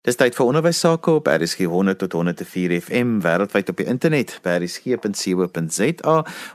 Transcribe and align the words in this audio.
Dis 0.00 0.16
tyd 0.16 0.32
vir 0.32 0.48
onderwys 0.48 0.78
sake 0.80 1.12
op 1.12 1.26
RSG 1.28 1.66
100 1.68 1.98
tot 2.00 2.14
104 2.16 2.72
FM 2.78 3.18
wêreldwyd 3.20 3.68
op 3.68 3.76
die 3.82 3.84
internet 3.84 4.30
by 4.40 4.54
rsg.co.za. 4.62 6.14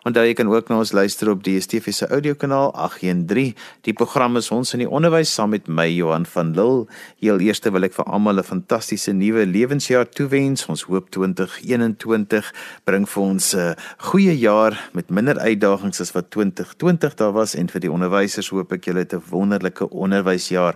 Onthou 0.09 0.23
jy 0.25 0.31
kan 0.39 0.49
ook 0.49 0.71
na 0.71 0.79
ons 0.81 0.93
luister 0.97 1.29
op 1.29 1.43
DSTV 1.45 1.93
se 1.93 2.07
audiokanaal 2.09 2.71
813. 2.73 3.51
Die 3.85 3.93
program 3.93 4.39
is 4.41 4.49
ons 4.49 4.73
in 4.73 4.81
die 4.81 4.89
onderwys 4.89 5.29
saam 5.29 5.53
met 5.53 5.69
my 5.69 5.85
Johan 5.91 6.25
van 6.25 6.55
Lille. 6.57 6.87
Heel 7.21 7.43
eerste 7.45 7.69
wil 7.69 7.85
ek 7.85 7.93
vir 7.99 8.09
almal 8.09 8.41
'n 8.41 8.47
fantastiese 8.47 9.13
nuwe 9.13 9.45
lewensjaar 9.45 10.09
toewens. 10.09 10.65
Ons 10.65 10.89
hoop 10.89 11.13
2021 11.13 12.49
bring 12.83 13.05
vir 13.05 13.23
ons 13.23 13.53
'n 13.53 13.75
goeie 14.09 14.33
jaar 14.33 14.89
met 14.93 15.11
minder 15.11 15.37
uitdagings 15.37 16.01
as 16.01 16.13
wat 16.17 16.31
2020 16.31 17.13
daar 17.13 17.33
was 17.33 17.53
en 17.53 17.69
vir 17.69 17.81
die 17.81 17.91
onderwysers 17.91 18.49
hoop 18.49 18.73
ek 18.73 18.85
julle 18.85 19.05
het 19.05 19.13
'n 19.13 19.21
wonderlike 19.29 19.85
onderwysjaar. 19.89 20.75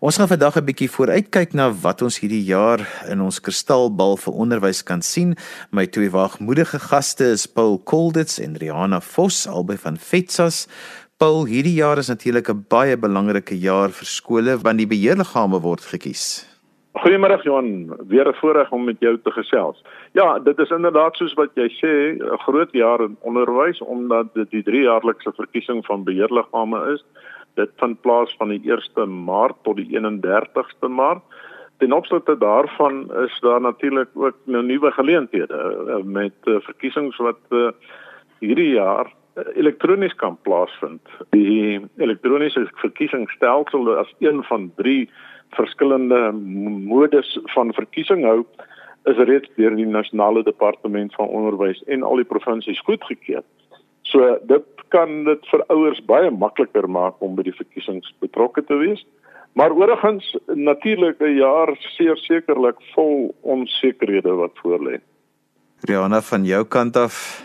Ons 0.00 0.16
gaan 0.16 0.28
vandag 0.28 0.56
'n 0.56 0.64
bietjie 0.64 0.88
vooruitkyk 0.90 1.52
na 1.52 1.70
wat 1.70 2.05
ons 2.06 2.20
hierdie 2.22 2.44
jaar 2.46 2.84
in 3.10 3.22
ons 3.24 3.40
kristalbal 3.42 4.14
vir 4.22 4.36
onderwys 4.44 4.84
kan 4.86 5.02
sien. 5.02 5.34
My 5.74 5.86
twee 5.90 6.12
wagmoedige 6.14 6.78
gaste 6.88 7.32
is 7.34 7.46
Paul 7.50 7.80
Kolditz 7.82 8.38
en 8.42 8.54
Rihanna 8.60 9.00
Vos 9.02 9.44
albei 9.50 9.78
van 9.82 9.98
FETSAS. 9.98 10.66
Paul, 11.18 11.46
hierdie 11.50 11.74
jaar 11.80 11.98
is 11.98 12.10
natuurlik 12.12 12.48
'n 12.50 12.66
baie 12.68 12.96
belangrike 12.96 13.56
jaar 13.58 13.90
vir 13.90 14.06
skole 14.06 14.56
want 14.62 14.78
die 14.78 14.86
beheerliggame 14.86 15.58
word 15.60 15.80
gekies. 15.80 16.46
Goeiemôre 16.96 17.42
Johan, 17.42 17.92
weer 18.08 18.28
'n 18.28 18.38
voorreg 18.40 18.70
om 18.72 18.84
met 18.84 19.00
jou 19.00 19.18
te 19.18 19.30
gesels. 19.30 19.82
Ja, 20.12 20.38
dit 20.38 20.58
is 20.58 20.70
inderdaad 20.70 21.16
soos 21.16 21.34
wat 21.34 21.50
jy 21.54 21.68
sê, 21.68 22.16
'n 22.22 22.38
groot 22.46 22.72
jaar 22.72 23.00
in 23.00 23.16
onderwys 23.20 23.80
omdat 23.80 24.34
dit 24.34 24.50
die 24.50 24.62
3-jaarlikse 24.62 25.32
verkiesing 25.34 25.84
van 25.84 26.04
beheerliggame 26.04 26.92
is. 26.94 27.04
Dit 27.54 27.70
vind 27.76 28.00
plaas 28.00 28.34
van 28.38 28.48
die 28.48 28.60
1ste 28.64 29.06
Maart 29.06 29.56
tot 29.62 29.76
die 29.76 29.88
31ste 29.96 30.88
Maart. 30.88 31.22
Ten 31.78 31.92
opsigte 31.92 32.38
daarvan 32.38 33.06
is 33.24 33.38
daar 33.40 33.60
natuurlik 33.60 34.08
ook 34.14 34.36
nou 34.44 34.64
nuwe 34.64 34.90
geleenthede 34.90 35.58
uh, 35.88 36.02
met 36.04 36.32
uh, 36.44 36.56
verkiesings 36.60 37.16
wat 37.16 37.40
uh, 37.48 37.68
hierdie 38.38 38.70
jaar 38.70 39.12
elektronies 39.54 40.14
kan 40.14 40.38
plaasvind. 40.42 41.02
Die 41.30 41.80
elektroniese 41.96 42.68
verkiesingsstelsel 42.74 43.96
as 43.96 44.14
een 44.18 44.42
van 44.44 44.70
drie 44.76 45.10
verskillende 45.50 46.32
modes 46.88 47.38
van 47.54 47.72
verkiesing 47.72 48.24
hou 48.24 48.44
is 49.04 49.20
reeds 49.28 49.50
deur 49.54 49.76
die 49.76 49.86
nasionale 49.86 50.42
departement 50.42 51.14
van 51.14 51.28
onderwys 51.28 51.82
en 51.86 52.02
al 52.02 52.16
die 52.16 52.28
provinsies 52.28 52.80
goedgekeur. 52.88 53.44
So 54.02 54.38
dit 54.48 54.64
kan 54.94 55.24
dit 55.24 55.46
vir 55.50 55.64
ouers 55.74 56.00
baie 56.08 56.30
makliker 56.30 56.88
maak 56.90 57.22
om 57.22 57.36
by 57.38 57.44
die 57.46 57.54
verkiesings 57.54 58.12
betrokke 58.22 58.64
te 58.64 58.78
wees. 58.80 59.04
Maar 59.56 59.72
oorgens 59.72 60.36
natuurlik 60.46 61.18
'n 61.20 61.34
jaar 61.34 61.76
seer 61.78 62.16
sekerlik 62.16 62.76
vol 62.94 63.34
onsekerhede 63.40 64.32
wat 64.32 64.52
voorlê. 64.62 65.00
Rihanna 65.80 66.20
van 66.20 66.44
jou 66.44 66.64
kant 66.64 66.96
af. 66.96 67.44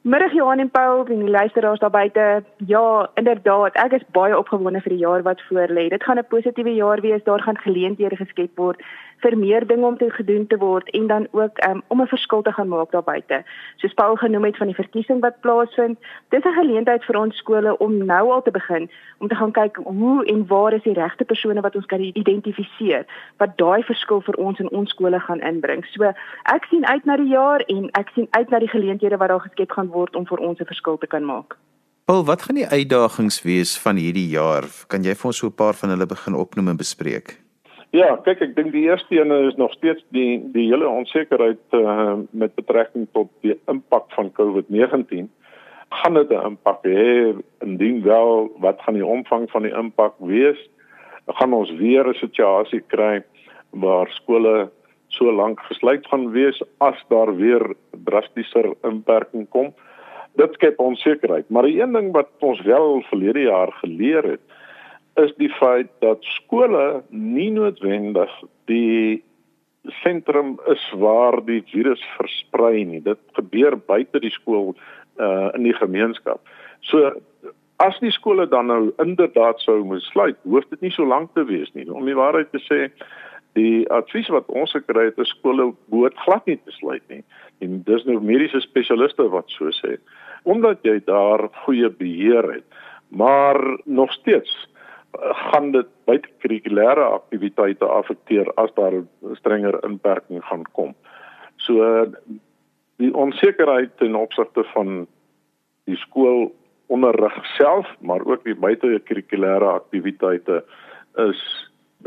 Middag 0.00 0.32
Johan 0.32 0.58
en 0.58 0.70
Paul, 0.70 1.04
en 1.04 1.18
die 1.18 1.30
luisteraars 1.30 1.78
daar 1.78 1.90
buite. 1.90 2.44
Ja, 2.56 3.10
inderdaad, 3.14 3.74
ek 3.74 3.92
is 3.92 4.04
baie 4.12 4.38
opgewonde 4.38 4.80
vir 4.80 4.90
die 4.90 5.04
jaar 5.04 5.22
wat 5.22 5.42
voorlê. 5.48 5.88
Dit 5.88 6.02
gaan 6.02 6.18
'n 6.18 6.26
positiewe 6.28 6.74
jaar 6.74 7.00
wees. 7.00 7.24
Daar 7.24 7.42
gaan 7.42 7.58
geleenthede 7.58 8.16
geskep 8.16 8.56
word 8.56 8.82
vir 9.22 9.36
meer 9.38 9.66
dinge 9.66 9.86
om 9.86 9.96
te 9.98 10.10
gedoen 10.10 10.46
te 10.46 10.56
word 10.56 10.90
en 10.90 11.06
dan 11.06 11.26
ook 11.30 11.58
um, 11.68 11.82
om 11.88 12.02
'n 12.02 12.06
verskil 12.06 12.42
te 12.42 12.52
gaan 12.52 12.68
maak 12.68 12.90
daar 12.90 13.02
buite. 13.02 13.42
Soos 13.76 13.94
Paul 13.94 14.16
genoem 14.16 14.44
het 14.44 14.56
van 14.56 14.66
die 14.66 14.76
verkiesing 14.76 15.20
wat 15.20 15.40
plaasvind, 15.40 15.98
dis 16.28 16.44
'n 16.44 16.58
geleentheid 16.60 17.04
vir 17.04 17.18
ons 17.18 17.36
skole 17.36 17.78
om 17.78 18.04
nou 18.04 18.30
al 18.30 18.42
te 18.42 18.50
begin 18.50 18.90
om 19.18 19.28
te 19.28 19.34
gaan 19.34 19.52
kyk 19.52 19.76
hoe 19.84 20.24
en 20.24 20.46
waar 20.46 20.72
is 20.72 20.82
die 20.82 20.92
regte 20.92 21.24
persone 21.24 21.60
wat 21.60 21.76
ons 21.76 21.86
kan 21.86 22.00
identifiseer 22.00 23.06
wat 23.36 23.56
daai 23.56 23.82
verskil 23.82 24.20
vir 24.20 24.34
ons 24.34 24.58
in 24.58 24.70
ons 24.70 24.90
skole 24.90 25.20
gaan 25.20 25.40
inbring. 25.40 25.84
So 25.84 26.04
ek 26.42 26.64
sien 26.70 26.86
uit 26.86 27.04
na 27.04 27.16
die 27.16 27.28
jaar 27.28 27.60
en 27.60 27.90
ek 27.90 28.08
sien 28.14 28.28
uit 28.30 28.50
na 28.50 28.58
die 28.58 28.68
geleenthede 28.68 29.16
wat 29.16 29.28
daar 29.28 29.40
geskep 29.40 29.70
gaan 29.70 29.88
word 29.88 30.16
om 30.16 30.26
vir 30.26 30.38
ons 30.38 30.60
'n 30.60 30.64
verskil 30.64 30.98
te 30.98 31.06
kan 31.06 31.24
maak. 31.24 31.56
Paul, 32.08 32.24
wat 32.24 32.42
gaan 32.42 32.56
die 32.56 32.66
uitdagings 32.66 33.42
wees 33.42 33.78
van 33.78 33.96
hierdie 33.96 34.28
jaar? 34.28 34.64
Kan 34.86 35.04
jy 35.04 35.14
vir 35.14 35.26
ons 35.26 35.36
so 35.36 35.46
'n 35.46 35.52
paar 35.52 35.74
van 35.74 35.90
hulle 35.90 36.06
begin 36.06 36.34
opnoem 36.34 36.68
en 36.68 36.76
bespreek? 36.76 37.47
Ja, 37.96 38.18
kyk 38.20 38.42
ek 38.44 38.50
dink 38.52 38.74
die 38.74 38.84
eerste 38.84 39.16
een 39.16 39.30
is 39.48 39.56
nog 39.56 39.72
steeds 39.72 40.02
die 40.12 40.36
die 40.52 40.66
hele 40.68 40.88
onsekerheid 40.88 41.76
uh, 41.76 42.20
met 42.36 42.52
betrekking 42.58 43.06
tot 43.16 43.30
die 43.40 43.54
impak 43.72 44.10
van 44.12 44.28
COVID-19. 44.36 45.30
Gaan 45.88 46.14
dit 46.14 46.28
'n 46.28 46.46
impak 46.52 46.84
hê? 46.84 47.32
Indien 47.64 48.02
wel, 48.02 48.52
wat 48.60 48.82
gaan 48.84 48.94
die 48.94 49.06
omvang 49.06 49.48
van 49.50 49.62
die 49.62 49.72
impak 49.72 50.14
wees? 50.20 50.60
Gaan 51.26 51.52
ons 51.52 51.72
weer 51.80 52.04
'n 52.08 52.14
situasie 52.14 52.84
kry 52.86 53.24
waar 53.70 54.08
skole 54.10 54.70
so 55.08 55.32
lank 55.32 55.60
gesluit 55.60 56.06
gaan 56.06 56.30
wees 56.30 56.62
as 56.78 57.04
daar 57.08 57.36
weer 57.36 57.74
drastischer 58.04 58.74
inperking 58.82 59.48
kom? 59.48 59.72
Dit 60.36 60.52
skep 60.52 60.78
onsekerheid, 60.78 61.48
maar 61.48 61.62
die 61.62 61.80
een 61.80 61.92
ding 61.92 62.12
wat 62.12 62.28
ons 62.40 62.60
wel 62.60 63.02
verlede 63.08 63.40
jaar 63.40 63.72
geleer 63.72 64.22
het, 64.22 64.40
is 65.18 65.32
die 65.36 65.50
feit 65.58 65.90
dat 66.04 66.22
skole 66.36 67.02
nie 67.10 67.50
noodwendig 67.50 68.30
die 68.70 69.22
sentrum 70.02 70.56
is 70.70 70.82
waar 71.00 71.38
die 71.46 71.62
virus 71.72 72.02
versprei 72.16 72.84
nie. 72.84 73.00
Dit 73.02 73.20
gebeur 73.38 73.78
buite 73.78 74.20
die 74.22 74.34
skool 74.34 74.74
uh 75.18 75.48
in 75.56 75.66
die 75.66 75.74
gemeenskap. 75.74 76.40
So 76.80 77.12
as 77.82 77.98
die 78.02 78.12
skole 78.14 78.46
dan 78.50 78.70
nou 78.70 78.92
inderdaad 79.02 79.60
sou 79.62 79.80
moet 79.84 80.02
sluit, 80.02 80.38
hoef 80.42 80.66
dit 80.70 80.80
nie 80.80 80.94
so 80.94 81.06
lank 81.06 81.34
te 81.34 81.44
wees 81.46 81.70
nie. 81.74 81.86
Om 81.90 82.06
die 82.06 82.18
waarheid 82.18 82.50
te 82.52 82.62
sê, 82.66 82.88
die 83.58 83.86
advies 83.94 84.28
wat 84.34 84.50
ons 84.54 84.74
gekry 84.76 85.08
het 85.08 85.18
is 85.22 85.30
skole 85.34 85.72
moet 85.94 86.16
glad 86.24 86.46
nie 86.46 86.58
te 86.58 86.74
sluit 86.78 87.02
nie. 87.10 87.22
En 87.64 87.80
dis 87.86 88.06
nou 88.06 88.18
mediese 88.22 88.60
spesialiste 88.66 89.26
wat 89.32 89.50
so 89.54 89.70
sê, 89.80 89.96
omdat 90.44 90.84
jy 90.86 90.98
daar 91.06 91.48
goeie 91.64 91.90
beheer 91.90 92.52
het. 92.58 92.66
Maar 93.08 93.58
nog 93.86 94.12
steeds 94.12 94.52
gaan 95.16 95.70
dit 95.72 95.86
buitekurrikulêre 96.04 97.04
aktiwiteite 97.04 97.84
affekteer 97.84 98.50
as 98.56 98.72
daar 98.74 99.02
strenger 99.40 99.78
inperking 99.84 100.44
gaan 100.44 100.64
kom. 100.72 100.94
So 101.56 102.06
die 102.98 103.14
onsekerheid 103.14 103.96
ten 103.96 104.14
opsigte 104.14 104.64
van 104.74 105.06
die 105.84 105.96
skool 105.96 106.50
onderrig 106.86 107.34
self, 107.56 107.88
maar 108.00 108.24
ook 108.24 108.44
die 108.44 108.56
buitekurrikulêre 108.56 109.72
aktiwiteite 109.80 110.64
is 111.28 111.40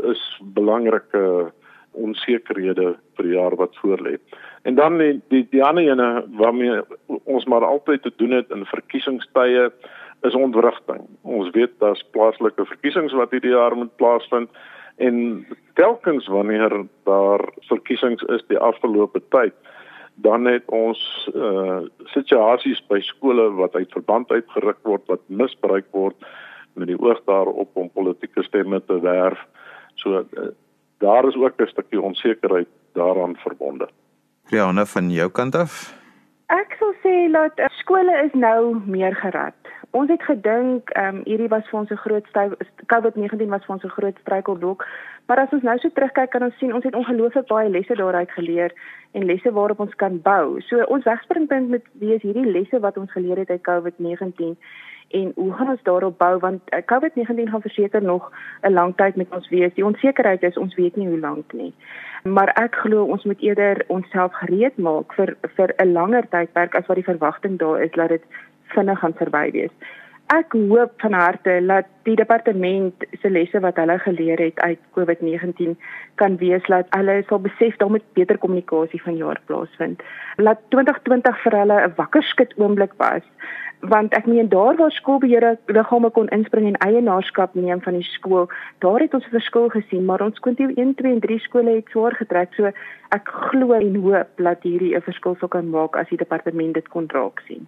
is 0.00 0.20
belangrike 0.56 1.52
onsekerhede 1.92 2.94
vir 3.16 3.26
die 3.26 3.34
jaar 3.34 3.56
wat 3.60 3.76
voorlê. 3.82 4.16
En 4.62 4.74
dan 4.74 4.96
die 4.98 5.20
die, 5.28 5.42
die 5.50 5.64
ander 5.64 5.84
ene 5.84 6.24
waarmee 6.38 6.80
ons 7.24 7.44
maar 7.44 7.64
altyd 7.64 8.02
te 8.02 8.12
doen 8.16 8.30
het 8.30 8.50
in 8.50 8.64
verkiesingstye 8.64 9.68
is 10.22 10.34
ontwrigting. 10.34 11.02
Ons 11.22 11.50
weet 11.50 11.72
daar's 11.78 12.04
plaaslike 12.10 12.64
verkiesings 12.64 13.12
wat 13.12 13.30
hierdie 13.30 13.54
jaar 13.54 13.76
moet 13.76 13.96
plaasvind 13.96 14.50
en 14.96 15.46
telkens 15.74 16.26
wanneer 16.26 16.84
daar 17.08 17.42
verkiesings 17.68 18.22
is 18.22 18.44
die 18.48 18.58
afgelope 18.58 19.22
tyd 19.28 19.54
dan 20.14 20.44
het 20.44 20.64
ons 20.66 21.00
uh 21.34 21.80
situasies 22.12 22.82
by 22.88 23.00
skole 23.00 23.48
wat 23.56 23.74
uit 23.74 23.92
verband 23.92 24.30
uitgeruk 24.30 24.78
word 24.82 25.06
wat 25.06 25.22
misbruik 25.26 25.86
word 25.90 26.16
met 26.74 26.88
die 26.88 26.98
oog 27.00 27.20
daarop 27.24 27.70
om 27.76 27.90
politieke 27.92 28.42
stemme 28.42 28.80
te 28.84 29.00
werf. 29.00 29.38
So 29.94 30.20
uh, 30.20 30.52
daar 30.98 31.28
is 31.28 31.36
ook 31.36 31.60
'n 31.60 31.66
stukkie 31.66 32.00
onsekerheid 32.00 32.68
daaraan 32.92 33.36
verbonde. 33.36 33.88
Ja, 34.48 34.72
nou 34.72 34.86
van 34.86 35.10
jou 35.10 35.30
kant 35.30 35.54
af. 35.54 35.94
Ek 36.46 36.76
sou 36.78 36.92
sê 37.04 37.32
dat 37.32 37.58
uh, 37.58 37.66
skole 37.68 38.22
is 38.24 38.32
nou 38.32 38.80
meer 38.86 39.14
gerad 39.14 39.61
ons 39.92 40.10
het 40.10 40.22
gedink 40.22 40.90
ehm 40.90 41.16
um, 41.16 41.22
hierdie 41.24 41.48
was 41.48 41.68
vir 41.70 41.80
ons 41.80 41.90
'n 41.90 42.04
groot 42.04 42.26
COVID-19 42.92 43.48
was 43.48 43.64
vir 43.64 43.74
ons 43.74 43.84
'n 43.84 43.96
groot 43.96 44.18
struikelblok. 44.20 44.86
Maar 45.26 45.38
as 45.38 45.52
ons 45.52 45.62
nou 45.62 45.78
so 45.78 45.88
terugkyk 45.88 46.30
kan 46.30 46.42
ons 46.42 46.58
sien 46.58 46.74
ons 46.74 46.84
het 46.84 46.94
ongelooflik 46.94 47.46
baie 47.46 47.68
lesse 47.68 47.94
daaruit 47.94 48.30
geleer 48.30 48.72
en 49.12 49.24
lesse 49.24 49.52
waarop 49.52 49.80
ons 49.80 49.94
kan 49.94 50.20
bou. 50.22 50.60
So 50.60 50.82
ons 50.82 51.04
wegspringpunt 51.04 51.68
met 51.68 51.84
wees 51.92 52.22
hierdie 52.22 52.50
lesse 52.50 52.80
wat 52.80 52.96
ons 52.96 53.12
geleer 53.12 53.38
het 53.38 53.50
uit 53.50 53.62
COVID-19 53.68 54.56
en 55.12 55.32
hoe 55.34 55.52
gaan 55.52 55.68
ons 55.68 55.82
daarop 55.82 56.18
bou 56.18 56.38
want 56.38 56.60
uh, 56.74 56.80
COVID-19 56.92 57.50
gaan 57.50 57.60
verseker 57.60 58.02
nog 58.02 58.32
'n 58.62 58.72
lang 58.72 58.96
tyd 58.96 59.16
met 59.16 59.30
ons 59.30 59.48
wees. 59.48 59.74
Die 59.74 59.84
onsekerheid 59.84 60.42
is 60.42 60.56
ons 60.56 60.74
weet 60.74 60.96
nie 60.96 61.08
hoe 61.08 61.18
lank 61.18 61.52
nie. 61.52 61.74
Maar 62.24 62.48
ek 62.48 62.74
glo 62.74 63.04
ons 63.04 63.24
moet 63.24 63.40
eerder 63.40 63.84
onsself 63.86 64.32
gereed 64.32 64.76
maak 64.76 65.14
vir 65.14 65.36
vir 65.56 65.74
'n 65.78 65.92
langer 65.92 66.28
tydperk 66.28 66.74
as 66.74 66.86
wat 66.86 66.96
die 66.96 67.10
verwagting 67.12 67.58
daar 67.58 67.82
is 67.82 67.90
dat 67.90 68.08
dit 68.08 68.24
vinnig 68.72 68.98
gaan 68.98 69.14
verby 69.14 69.50
wees. 69.52 69.74
ek 70.32 70.54
hoop 70.56 70.92
van 71.02 71.12
harte 71.12 71.54
dat 71.68 71.88
die 72.08 72.14
departement 72.16 73.04
se 73.20 73.30
lesse 73.30 73.60
wat 73.60 73.76
hulle 73.76 73.98
geleer 73.98 74.40
het 74.40 74.60
uit 74.60 74.78
COVID-19 74.96 75.74
kan 76.20 76.38
wees 76.40 76.64
dat 76.72 76.88
hulle 76.96 77.18
sal 77.28 77.42
besef 77.44 77.76
daar 77.76 77.90
moet 77.90 78.06
beter 78.16 78.38
kommunikasie 78.38 79.02
van 79.02 79.16
jaar 79.16 79.40
plaasvind. 79.46 80.00
Laat 80.36 80.62
2020 80.74 81.42
vir 81.42 81.58
hulle 81.58 81.80
'n 81.82 81.92
wakker 81.96 82.22
skud 82.22 82.54
oomblik 82.56 82.96
was 82.96 83.26
want 83.82 84.14
ek 84.14 84.26
meen 84.26 84.48
daar 84.48 84.76
waar 84.76 84.90
skoolbeheer 84.90 85.58
liggame 85.66 86.10
kon 86.10 86.28
inspring 86.28 86.66
en 86.66 86.78
eienaarskap 86.86 87.54
neem 87.54 87.82
van 87.82 87.98
die 87.98 88.06
skool, 88.06 88.46
daar 88.78 89.00
het 89.00 89.14
ons 89.14 89.26
'n 89.26 89.36
verskil 89.38 89.68
gesien, 89.68 90.04
maar 90.04 90.22
ons 90.22 90.38
kon 90.38 90.54
nie 90.58 90.76
1 90.76 90.94
2 90.94 91.12
en 91.12 91.20
3 91.20 91.38
skole 91.38 91.74
het 91.74 91.88
swaar 91.90 92.14
getrek. 92.14 92.54
So 92.54 92.70
ek 93.10 93.28
glo 93.28 93.72
en 93.72 93.94
hoop 93.94 94.28
dat 94.36 94.62
hierdie 94.62 94.94
'n 94.94 95.02
verskil 95.02 95.36
sou 95.36 95.48
kan 95.48 95.70
maak 95.70 95.96
as 95.96 96.08
die 96.08 96.18
departement 96.18 96.74
dit 96.74 96.88
kon 96.88 97.06
raak 97.08 97.42
sien. 97.46 97.66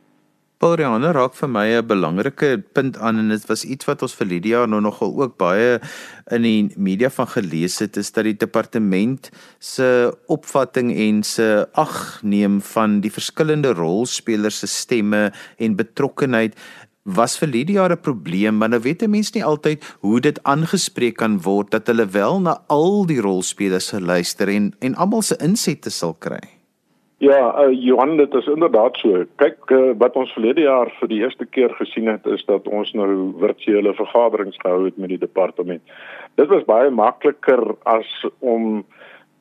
Paulriane 0.65 1.11
raak 1.13 1.35
vir 1.37 1.49
my 1.53 1.67
'n 1.77 1.87
belangrike 1.87 2.49
punt 2.73 2.97
aan 2.97 3.19
en 3.19 3.29
dit 3.29 3.47
was 3.49 3.65
iets 3.65 3.85
wat 3.85 4.03
ons 4.03 4.15
vir 4.17 4.27
Lydia 4.27 4.65
nou 4.65 4.81
nogal 4.81 5.13
ook 5.13 5.37
baie 5.37 5.79
in 6.33 6.43
die 6.43 6.73
media 6.77 7.11
van 7.11 7.29
gelees 7.29 7.77
het 7.85 7.99
is 8.01 8.11
dat 8.13 8.25
die 8.25 8.33
departement 8.33 9.29
se 9.61 10.17
opvatting 10.27 10.89
en 10.97 11.23
se 11.23 11.69
agneem 11.75 12.63
van 12.63 13.01
die 13.01 13.13
verskillende 13.13 13.75
rolspelers 13.77 14.59
se 14.65 14.67
stemme 14.67 15.33
en 15.59 15.77
betrokkenheid 15.77 16.57
was 17.05 17.37
vir 17.37 17.49
Lydia 17.49 17.85
'n 17.85 18.01
probleem 18.01 18.59
want 18.59 18.71
nou 18.71 18.81
weet 18.81 19.03
'n 19.03 19.11
mens 19.11 19.35
nie 19.35 19.45
altyd 19.45 19.85
hoe 20.01 20.21
dit 20.21 20.43
aangespreek 20.45 21.17
kan 21.17 21.43
word 21.43 21.71
dat 21.73 21.87
hulle 21.87 22.07
wel 22.07 22.41
na 22.41 22.63
al 22.69 23.05
die 23.05 23.21
rolspelers 23.21 23.93
se 23.93 24.01
luister 24.01 24.49
en 24.49 24.73
en 24.81 24.95
almal 24.95 25.23
se 25.23 25.37
insette 25.37 25.91
sal 25.91 26.15
kry. 26.15 26.54
Ja, 27.25 27.67
uh, 27.67 27.73
Johan, 27.85 28.17
dit 28.17 28.35
is 28.35 28.47
inderdaad 28.47 28.97
so. 29.00 29.23
Kyk, 29.41 29.71
uh, 29.73 29.93
wat 29.97 30.17
ons 30.21 30.32
verlede 30.37 30.67
jaar 30.67 30.91
vir 30.99 31.09
die 31.09 31.23
eerste 31.23 31.47
keer 31.47 31.73
gesien 31.79 32.11
het, 32.11 32.26
is 32.29 32.44
dat 32.44 32.69
ons 32.69 32.91
nou 32.93 33.32
virtuele 33.41 33.94
vergaderings 33.97 34.59
gehou 34.61 34.85
het 34.85 34.99
met 35.00 35.15
die 35.15 35.21
departement. 35.23 35.94
Dit 36.37 36.53
was 36.53 36.67
baie 36.69 36.91
makliker 36.93 37.62
as 37.88 38.11
om 38.44 38.82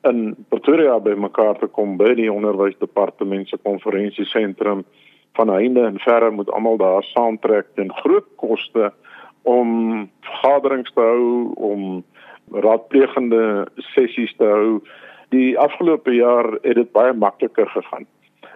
in 0.08 0.22
Pretoria 0.54 0.96
by 1.04 1.18
mekaar 1.20 1.60
te 1.60 1.68
kom 1.68 1.98
by 2.00 2.14
die 2.16 2.32
onderwysdepartement 2.32 3.52
se 3.52 3.60
konferensiesentrum 3.68 4.86
van 5.36 5.52
einde 5.52 5.84
en 5.90 6.00
verre 6.06 6.32
moet 6.32 6.52
almal 6.56 6.80
daar 6.80 7.04
saamtrek 7.12 7.74
teen 7.76 7.92
groot 8.04 8.28
koste 8.40 8.94
om 9.44 10.08
vergaderings 10.30 10.92
te 10.96 11.04
hou, 11.04 11.52
om 11.56 12.04
raadplegende 12.64 13.66
sessies 13.92 14.32
te 14.40 14.48
hou 14.48 14.84
die 15.34 15.54
afgelope 15.60 16.14
jaar 16.16 16.52
het 16.62 16.78
dit 16.80 16.92
baie 16.96 17.14
makliker 17.14 17.70
gegaan. 17.74 18.06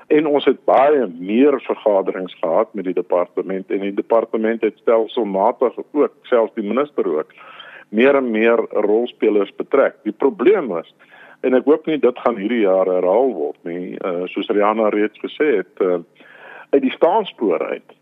En 0.08 0.28
ons 0.30 0.46
het 0.48 0.60
baie 0.70 1.08
meer 1.20 1.58
vergaderings 1.66 2.36
gehad 2.40 2.74
met 2.74 2.88
die 2.88 2.96
departement 2.96 3.72
en 3.72 3.84
die 3.84 3.94
departement 3.94 4.64
het 4.64 4.78
stelselmatig 4.80 5.76
ook 5.92 6.14
selfs 6.30 6.56
die 6.56 6.64
minister 6.64 7.08
ook 7.18 7.34
meer 7.90 8.16
en 8.16 8.32
meer 8.32 8.64
rolspelers 8.88 9.52
betrek. 9.56 10.00
Die 10.04 10.16
probleem 10.16 10.72
is 10.78 10.94
en 11.46 11.54
ek 11.54 11.68
hoop 11.70 11.86
nie 11.86 12.00
dit 12.02 12.24
gaan 12.24 12.40
hierdie 12.40 12.64
jaar 12.64 12.90
herhaal 12.90 13.34
word 13.36 13.60
nie, 13.68 13.98
uh, 14.02 14.26
soos 14.32 14.50
Rihanna 14.50 14.90
reeds 14.90 15.20
gesê 15.22 15.60
het, 15.60 15.84
uh, 15.86 16.00
uit 16.74 16.82
die 16.82 16.94
staanspoor 16.96 17.62
uit 17.68 17.98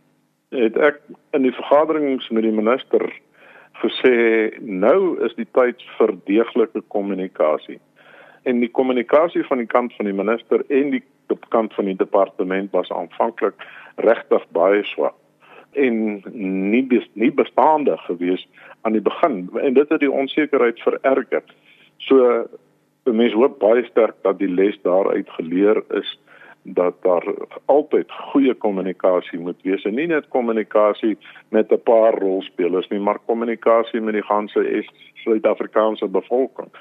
het 0.56 0.78
ek 0.78 1.02
in 1.36 1.44
die 1.44 1.54
vergaderings 1.56 2.30
met 2.32 2.46
die 2.46 2.54
minister 2.56 3.04
gesê 3.82 4.16
nou 4.62 5.18
is 5.26 5.36
die 5.40 5.48
tyd 5.58 5.82
vir 5.98 6.14
deeglike 6.30 6.84
kommunikasie 6.94 7.80
en 8.46 8.60
die 8.60 8.72
kommunikasie 8.72 9.44
van 9.50 9.58
die 9.58 9.70
kant 9.70 9.94
van 9.98 10.06
die 10.10 10.16
minister 10.16 10.64
en 10.70 10.90
die 10.94 11.04
kant 11.50 11.74
van 11.74 11.90
die 11.90 11.98
departement 11.98 12.72
was 12.72 12.92
aanvanklik 12.94 13.56
regtig 13.96 14.44
baie 14.58 14.84
swak 14.86 15.16
en 15.76 16.22
nie 16.72 16.84
bes, 16.88 17.08
nie 17.14 17.32
bestaande 17.32 17.98
gewees 18.06 18.46
aan 18.82 18.96
die 18.96 19.04
begin 19.04 19.50
en 19.62 19.74
dit 19.74 19.90
het 19.90 20.00
die 20.00 20.12
onsekerheid 20.12 20.80
vererger. 20.80 21.44
So 22.08 22.46
mense 23.04 23.38
hoop 23.38 23.60
baie 23.60 23.84
sterk 23.90 24.22
dat 24.24 24.40
die 24.40 24.50
les 24.50 24.78
daaruit 24.84 25.30
geleer 25.38 25.84
is 26.00 26.16
dat 26.66 26.96
daar 27.06 27.26
altyd 27.66 28.12
goeie 28.32 28.54
kommunikasie 28.54 29.40
moet 29.40 29.60
wees 29.62 29.84
en 29.86 29.94
nie 30.00 30.08
net 30.10 30.30
kommunikasie 30.34 31.18
met 31.50 31.72
'n 31.72 31.82
paar 31.84 32.18
rolspelers 32.18 32.88
nie 32.90 33.00
maar 33.00 33.20
kommunikasie 33.26 34.02
met 34.02 34.14
die 34.14 34.26
ganse 34.26 34.86
Suid-Afrikaanse 35.24 36.08
bevolking 36.08 36.72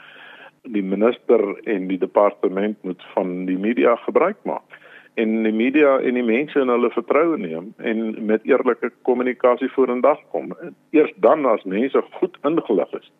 die 0.72 0.82
minister 0.82 1.42
en 1.68 1.88
die 1.88 1.98
departement 1.98 2.76
moet 2.82 3.02
van 3.12 3.44
die 3.46 3.58
media 3.58 3.96
gebruik 4.06 4.40
maak 4.42 4.80
en 5.14 5.42
die 5.42 5.52
media 5.52 5.98
en 6.00 6.16
die 6.18 6.26
mense 6.26 6.58
in 6.58 6.70
hulle 6.72 6.90
vertroue 6.94 7.38
neem 7.38 7.70
en 7.90 8.14
met 8.26 8.46
eerlike 8.48 8.90
kommunikasie 9.06 9.70
vorendag 9.74 10.18
kom. 10.34 10.50
Eers 10.90 11.12
dan 11.22 11.46
as 11.46 11.62
mense 11.64 12.02
goed 12.18 12.38
ingelig 12.42 12.96
is, 12.98 13.10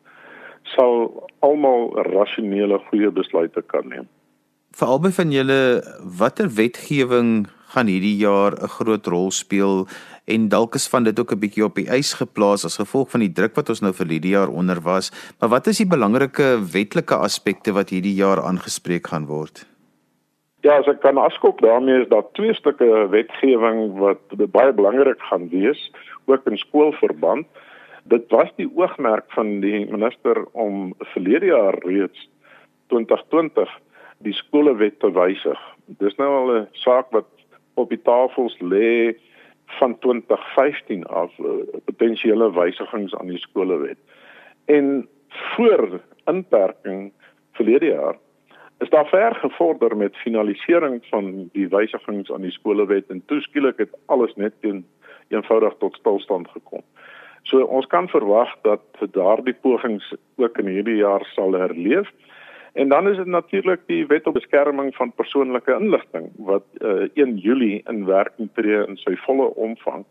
sal 0.74 1.12
almal 1.46 1.92
rasionele 2.10 2.80
goeie 2.88 3.10
besluite 3.14 3.62
kan 3.70 3.88
neem. 3.92 4.08
Vir 4.74 4.90
albei 4.90 5.12
van 5.14 5.30
julle, 5.30 5.56
watter 6.18 6.48
wetgewing 6.50 7.44
gaan 7.74 7.86
hierdie 7.86 8.16
jaar 8.18 8.54
'n 8.58 8.72
groot 8.76 9.06
rol 9.06 9.30
speel 9.30 9.86
en 10.26 10.48
dalk 10.48 10.74
is 10.74 10.88
van 10.90 11.04
dit 11.04 11.20
ook 11.20 11.30
'n 11.32 11.38
bietjie 11.38 11.64
op 11.64 11.76
die 11.76 11.86
ys 11.86 12.14
geplaas 12.14 12.64
as 12.64 12.80
gevolg 12.82 13.10
van 13.10 13.20
die 13.20 13.32
druk 13.32 13.54
wat 13.54 13.68
ons 13.68 13.82
nou 13.82 13.92
vir 13.92 14.06
hierdie 14.06 14.34
jaar 14.34 14.48
onder 14.48 14.80
was. 14.80 15.12
Maar 15.38 15.50
wat 15.50 15.66
is 15.66 15.78
die 15.78 15.86
belangrike 15.86 16.58
wetlike 16.72 17.14
aspekte 17.14 17.72
wat 17.72 17.90
hierdie 17.90 18.14
jaar 18.14 18.42
aangespreek 18.42 19.06
gaan 19.06 19.26
word? 19.26 19.64
Ja, 20.62 20.78
as 20.78 20.88
ek 20.88 21.00
kan 21.00 21.18
afskop 21.18 21.60
daarmee 21.60 22.02
is 22.02 22.08
daar 22.08 22.26
twee 22.32 22.54
stukke 22.54 23.08
wetgewing 23.10 23.98
wat 23.98 24.22
baie 24.50 24.72
belangrik 24.72 25.20
gaan 25.30 25.48
wees 25.50 25.92
ook 26.26 26.46
in 26.46 26.58
skoolverband. 26.58 27.46
Dit 28.04 28.24
was 28.30 28.50
die 28.56 28.70
oogmerk 28.74 29.24
van 29.28 29.60
die 29.60 29.86
minister 29.86 30.44
om 30.52 30.94
verlede 30.98 31.46
jaar 31.46 31.78
reeds 31.86 32.28
2020 32.88 33.70
die 34.18 34.32
skolewet 34.32 35.00
te 35.00 35.10
wysig. 35.12 35.60
Dis 35.86 36.16
nou 36.16 36.30
al 36.30 36.54
'n 36.56 36.68
saak 36.72 37.10
wat 37.10 37.26
op 37.74 37.88
die 37.88 38.02
tafels 38.02 38.56
lê 38.60 39.14
van 39.78 39.98
2015 39.98 41.04
af 41.06 41.38
uh, 41.38 41.46
potensiële 41.84 42.52
wysigings 42.52 43.14
aan 43.14 43.26
die 43.26 43.38
skolewet. 43.38 43.98
En 44.64 45.08
voor 45.28 46.00
inperking 46.24 47.12
verlede 47.52 47.86
jaar 47.86 48.16
is 48.78 48.90
daar 48.90 49.06
ver 49.06 49.34
gevorder 49.34 49.96
met 49.96 50.16
finalisering 50.16 51.06
van 51.06 51.48
die 51.52 51.68
wysigings 51.68 52.32
aan 52.32 52.40
die 52.40 52.50
skolewet 52.50 53.06
en 53.06 53.22
toeskielik 53.26 53.78
het 53.78 53.96
alles 54.06 54.34
net 54.34 54.52
teen 54.60 54.86
eenvoudig 55.28 55.74
tot 55.78 55.94
stilstand 55.94 56.48
gekom. 56.48 56.82
So 57.42 57.64
ons 57.64 57.86
kan 57.86 58.08
verwag 58.08 58.50
dat 58.62 58.80
daardie 59.12 59.54
pogings 59.54 60.14
ook 60.36 60.58
in 60.58 60.66
hierdie 60.66 60.96
jaar 60.96 61.24
sal 61.34 61.52
herleef. 61.52 62.10
En 62.74 62.88
dan 62.88 63.08
is 63.08 63.16
dit 63.16 63.26
natuurlik 63.26 63.80
die 63.86 64.06
wet 64.06 64.26
op 64.26 64.34
beskerming 64.34 64.94
van 64.94 65.12
persoonlike 65.12 65.76
inligting 65.78 66.30
wat 66.36 66.64
uh, 66.78 67.02
eh, 67.02 67.10
1 67.14 67.36
Julie 67.36 67.82
in 67.86 68.04
werking 68.04 68.48
tree 68.54 68.86
in 68.86 68.96
sy 68.96 69.14
volle 69.26 69.54
omvang. 69.54 70.04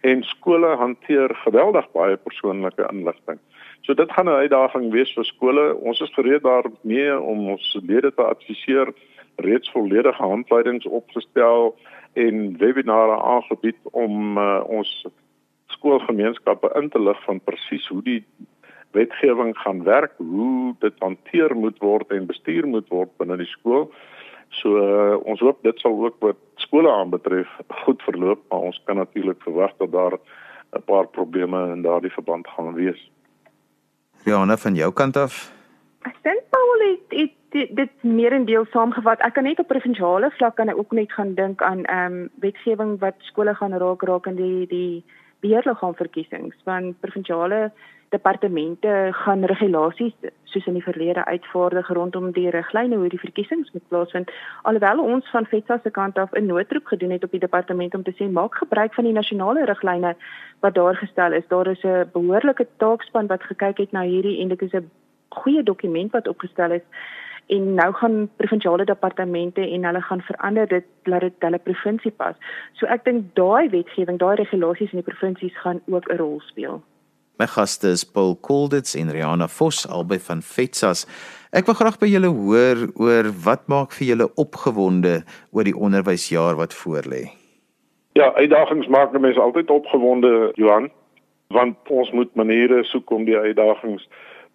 En 0.00 0.22
skole 0.22 0.76
hanteer 0.76 1.34
geweldig 1.44 1.90
baie 1.92 2.16
persoonlike 2.16 2.88
inligting. 2.92 3.38
So 3.80 3.94
dit 3.94 4.12
gaan 4.12 4.28
'n 4.28 4.40
uitdaging 4.44 4.90
wees 4.92 5.12
vir 5.12 5.24
skole. 5.24 5.74
Ons 5.74 6.00
is 6.00 6.14
gereed 6.14 6.42
daarmee 6.42 7.20
om 7.20 7.48
ons 7.50 7.78
lede 7.82 8.14
te 8.14 8.22
adviseer, 8.22 8.92
reeds 9.36 9.70
volledige 9.70 10.22
handleidings 10.22 10.86
opgestel 10.86 11.76
en 12.12 12.56
webinare 12.58 13.22
aangebied 13.22 13.78
om 13.82 14.38
uh, 14.38 14.64
ons 14.66 15.06
skoolgemeenskappe 15.66 16.70
in 16.74 16.88
te 16.88 17.00
lig 17.00 17.24
van 17.24 17.40
presies 17.40 17.88
hoe 17.88 18.02
die 18.02 18.24
wetgewing 18.92 19.56
gaan 19.58 19.82
werk, 19.84 20.12
hoe 20.16 20.74
dit 20.78 20.94
hanteer 20.98 21.56
moet 21.56 21.78
word 21.78 22.10
en 22.10 22.26
bestuur 22.26 22.66
moet 22.66 22.88
word 22.88 23.10
binne 23.16 23.36
die 23.36 23.50
skool. 23.50 23.90
So 24.48 24.80
uh, 24.80 25.16
ons 25.28 25.40
hoop 25.44 25.62
dit 25.62 25.78
sal 25.78 25.96
ook 26.04 26.16
wat 26.24 26.36
skole 26.56 26.90
aanbetref 26.92 27.48
goed 27.84 28.02
verloop, 28.02 28.40
maar 28.48 28.70
ons 28.70 28.80
kan 28.84 28.96
natuurlik 28.96 29.42
verwag 29.44 29.74
dat 29.78 29.92
daar 29.92 30.18
'n 30.72 30.82
paar 30.84 31.06
probleme 31.06 31.72
in 31.72 31.82
daardie 31.82 32.12
verband 32.12 32.48
gaan 32.48 32.74
wees. 32.74 33.10
Rihanna 34.24 34.56
van 34.56 34.74
jou 34.74 34.92
kant 34.92 35.16
af. 35.16 35.52
Ek 36.02 36.16
dink 36.22 36.42
Paul 36.50 36.80
het, 36.88 37.04
het 37.08 37.32
dit 37.50 37.76
dit 37.76 38.02
meer 38.02 38.32
in 38.32 38.44
deel 38.44 38.66
saamgevat. 38.70 39.20
Ek 39.24 39.34
kan 39.34 39.44
net 39.44 39.58
op 39.58 39.66
provinsiale 39.66 40.30
vlak 40.30 40.56
kan 40.56 40.68
ek 40.68 40.78
ook 40.78 40.92
net 40.92 41.12
gaan 41.12 41.34
dink 41.34 41.62
aan 41.62 41.84
ehm 41.84 42.12
um, 42.12 42.28
wetgewing 42.40 42.98
wat 42.98 43.14
skole 43.18 43.54
gaan 43.54 43.76
raak 43.76 44.02
raak 44.02 44.26
in 44.26 44.36
die 44.36 44.66
die 44.66 45.04
beheerliggaam 45.40 45.94
verkiesings 45.94 46.56
van 46.64 46.94
provinsiale 47.00 47.72
departemente 48.08 49.08
gaan 49.12 49.44
regulasies 49.44 50.14
soos 50.44 50.66
in 50.66 50.78
die 50.78 50.82
verlede 50.82 51.24
uitvaardig 51.24 51.88
rondom 51.88 52.30
die 52.32 52.50
riglyne 52.50 52.96
hoe 52.96 53.08
die 53.08 53.20
verkiesings 53.20 53.72
moet 53.72 53.88
plaasvind 53.88 54.30
alhoewel 54.62 55.02
ons 55.04 55.30
van 55.30 55.46
FETSA 55.46 55.78
se 55.82 55.90
kant 55.90 56.18
af 56.18 56.32
'n 56.32 56.46
noodroep 56.46 56.86
gedoen 56.86 57.10
het 57.10 57.24
op 57.24 57.30
die 57.30 57.40
departement 57.40 57.94
om 57.94 58.02
te 58.02 58.16
sê 58.18 58.30
maak 58.30 58.54
gebruik 58.54 58.94
van 58.94 59.04
die 59.04 59.12
nasionale 59.12 59.64
riglyne 59.64 60.16
wat 60.60 60.74
daar 60.74 60.96
gestel 60.96 61.32
is 61.32 61.48
daar 61.48 61.66
is 61.66 61.84
'n 61.84 62.10
behoorlike 62.12 62.66
taakspan 62.76 63.26
wat 63.26 63.42
gekyk 63.42 63.78
het 63.78 63.92
na 63.92 64.02
hierdie 64.02 64.40
en 64.40 64.48
dit 64.48 64.62
is 64.62 64.72
'n 64.72 64.90
goeie 65.28 65.62
dokument 65.62 66.12
wat 66.12 66.28
opgestel 66.28 66.70
is 66.70 66.86
en 67.48 67.74
nou 67.74 67.92
gaan 67.92 68.30
provinsiale 68.36 68.84
departemente 68.84 69.60
en 69.60 69.84
hulle 69.84 70.00
gaan 70.00 70.20
verander 70.20 70.68
dit 70.68 70.84
laat 71.02 71.20
dit 71.20 71.32
hulle 71.38 71.58
provinsie 71.58 72.10
pas. 72.10 72.36
So 72.72 72.86
ek 72.86 73.04
dink 73.04 73.34
daai 73.34 73.68
wetgewing, 73.68 74.18
daai 74.18 74.36
regulasies 74.36 74.92
in 74.92 75.02
die 75.02 75.12
provinsies 75.12 75.60
gaan 75.64 75.80
ook 75.86 76.08
'n 76.12 76.16
rol 76.16 76.40
speel. 76.40 76.82
My 77.38 77.46
gaste 77.46 77.86
is 77.86 78.02
Paul 78.04 78.34
Kolditz 78.34 78.96
en 78.98 79.10
Rihanna 79.14 79.46
Vos 79.48 79.84
albei 79.86 80.18
van 80.18 80.40
Fetsas. 80.42 81.04
Ek 81.54 81.68
wil 81.70 81.76
graag 81.78 81.98
by 82.00 82.08
julle 82.10 82.32
hoor 82.34 82.80
oor 82.98 83.28
wat 83.44 83.68
maak 83.70 83.92
vir 83.94 84.08
julle 84.08 84.26
opgewonde 84.42 85.20
oor 85.54 85.68
die 85.68 85.76
onderwysjaar 85.86 86.58
wat 86.58 86.74
voorlê. 86.74 87.28
Ja, 88.18 88.32
uitdagings 88.34 88.90
maak 88.90 89.14
mense 89.14 89.38
altyd 89.38 89.70
opgewonde, 89.70 90.50
Johan, 90.58 90.90
want 91.54 91.78
ons 91.94 92.10
moet 92.10 92.34
maniere 92.34 92.82
soek 92.90 93.06
om 93.14 93.22
die 93.28 93.38
uitdagings 93.38 94.08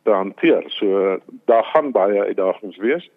te 0.04 0.12
hanteer. 0.12 0.68
So 0.76 1.16
daar 1.48 1.64
gaan 1.72 1.96
baie 1.96 2.20
uitdagings 2.20 2.78
wees. 2.84 3.08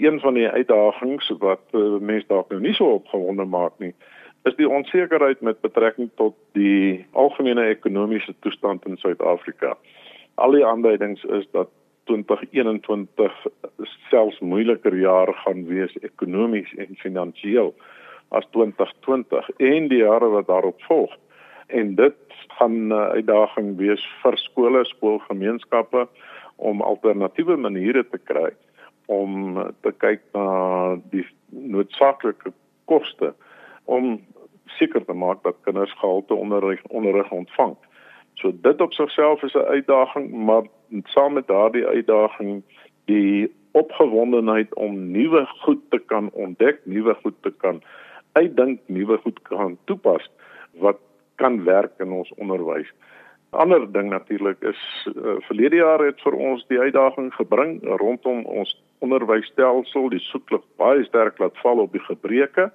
Een 0.00 0.16
van 0.24 0.40
die 0.40 0.48
uitdagings 0.48 1.28
wat 1.44 1.60
uh, 1.76 2.00
mense 2.00 2.24
dalk 2.32 2.48
nou 2.48 2.62
nie 2.64 2.72
so 2.72 2.96
opgewonde 3.02 3.44
maak 3.44 3.76
nie, 3.84 3.92
is 4.48 4.56
die 4.56 4.68
onsekerheid 4.68 5.40
met 5.40 5.60
betrekking 5.60 6.10
tot 6.16 6.36
die 6.56 7.06
algemene 7.12 7.66
ekonomiese 7.68 8.34
toestand 8.40 8.86
in 8.88 8.96
Suid-Afrika. 8.96 9.76
Al 10.40 10.56
die 10.56 10.64
aanduidings 10.66 11.24
is 11.24 11.46
dat 11.52 11.68
2021 12.10 13.46
selfs 14.08 14.38
moeiliker 14.40 14.96
jaar 14.96 15.32
gaan 15.44 15.66
wees 15.68 15.92
ekonomies 16.00 16.70
en 16.80 16.96
finansiëel 17.02 17.74
as 18.30 18.46
2020 18.54 19.50
en 19.58 19.88
die 19.92 20.02
jare 20.02 20.30
wat 20.32 20.48
daarop 20.48 20.80
volg. 20.88 21.12
En 21.66 21.94
dit 21.94 22.16
gaan 22.58 22.88
'n 22.88 22.92
uitdaging 22.92 23.76
wees 23.76 24.02
vir 24.22 24.38
skole, 24.38 24.84
skoolgemeenskappe 24.84 26.08
om 26.56 26.82
alternatiewe 26.82 27.56
maniere 27.56 28.04
te 28.08 28.18
kry 28.18 28.50
om 29.06 29.58
te 29.82 29.92
kyk 29.92 30.20
na 30.32 30.98
die 31.10 31.26
noodsaaklike 31.48 32.52
koste 32.84 33.34
om 33.90 34.20
seker 34.78 35.04
te 35.04 35.12
maak 35.12 35.42
dat 35.42 35.62
kinders 35.66 35.92
gehalte 35.98 36.34
onderrig 36.34 36.82
onderrig 36.88 37.30
ontvang. 37.30 37.76
So 38.34 38.52
dit 38.62 38.80
op 38.80 38.92
sigself 38.92 39.42
is 39.42 39.54
'n 39.54 39.70
uitdaging, 39.76 40.30
maar 40.30 40.62
saam 41.04 41.32
met 41.32 41.46
daardie 41.46 41.86
uitdaging 41.86 42.62
die 43.04 43.52
opgewondenheid 43.72 44.74
om 44.74 45.10
nuwe 45.10 45.46
goed 45.46 45.82
te 45.90 45.98
kan 45.98 46.30
ontdek, 46.32 46.80
nuwe 46.84 47.14
goed 47.22 47.34
te 47.40 47.52
kan 47.56 47.82
uitdink, 48.32 48.80
nuwe 48.86 49.18
goed 49.18 49.42
kan 49.42 49.78
toepas 49.84 50.30
wat 50.72 50.98
kan 51.34 51.64
werk 51.64 51.92
in 51.98 52.12
ons 52.12 52.32
onderwys. 52.36 52.90
'n 53.52 53.56
Ander 53.56 53.92
ding 53.92 54.10
natuurlik 54.10 54.60
is 54.60 55.08
uh, 55.16 55.34
verlede 55.48 55.76
jaar 55.76 56.04
het 56.04 56.20
vir 56.22 56.34
ons 56.34 56.66
die 56.66 56.78
uitdaging 56.78 57.34
gebring 57.34 57.82
rondom 57.82 58.44
ons 58.44 58.82
onderwysstelsel, 58.98 60.08
die 60.08 60.22
soeklig 60.22 60.62
baie 60.76 61.04
sterk 61.04 61.38
laat 61.38 61.58
val 61.58 61.78
op 61.78 61.92
die 61.92 62.04
gebreke 62.04 62.70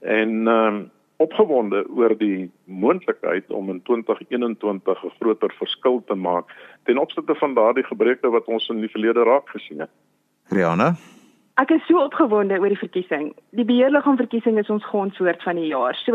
en 0.00 0.46
ehm 0.46 0.74
um, 0.74 0.90
opgewonde 1.18 1.82
oor 1.90 2.12
die 2.18 2.50
moontlikheid 2.64 3.50
om 3.50 3.70
in 3.70 3.82
2021 3.82 5.04
'n 5.04 5.10
groter 5.18 5.52
verskil 5.58 6.02
te 6.06 6.14
maak 6.14 6.54
ten 6.84 6.98
opsigte 6.98 7.34
van 7.34 7.54
daardie 7.54 7.84
gebreke 7.84 8.30
wat 8.30 8.44
ons 8.44 8.68
in 8.68 8.80
die 8.80 8.90
verlede 8.90 9.22
raak 9.22 9.48
gesien 9.48 9.80
het. 9.80 9.90
Rihanna 10.48 10.94
Ek 11.58 11.72
is 11.74 11.82
so 11.88 11.98
opgewonde 11.98 12.54
oor 12.62 12.70
die 12.70 12.78
verkiesing. 12.78 13.32
Die 13.58 13.64
beheerliggaam 13.66 14.14
verkiesing 14.20 14.60
is 14.60 14.68
ons 14.70 14.84
grondsoort 14.86 15.42
van 15.42 15.58
die 15.58 15.72
jaar. 15.72 15.96
So 16.04 16.14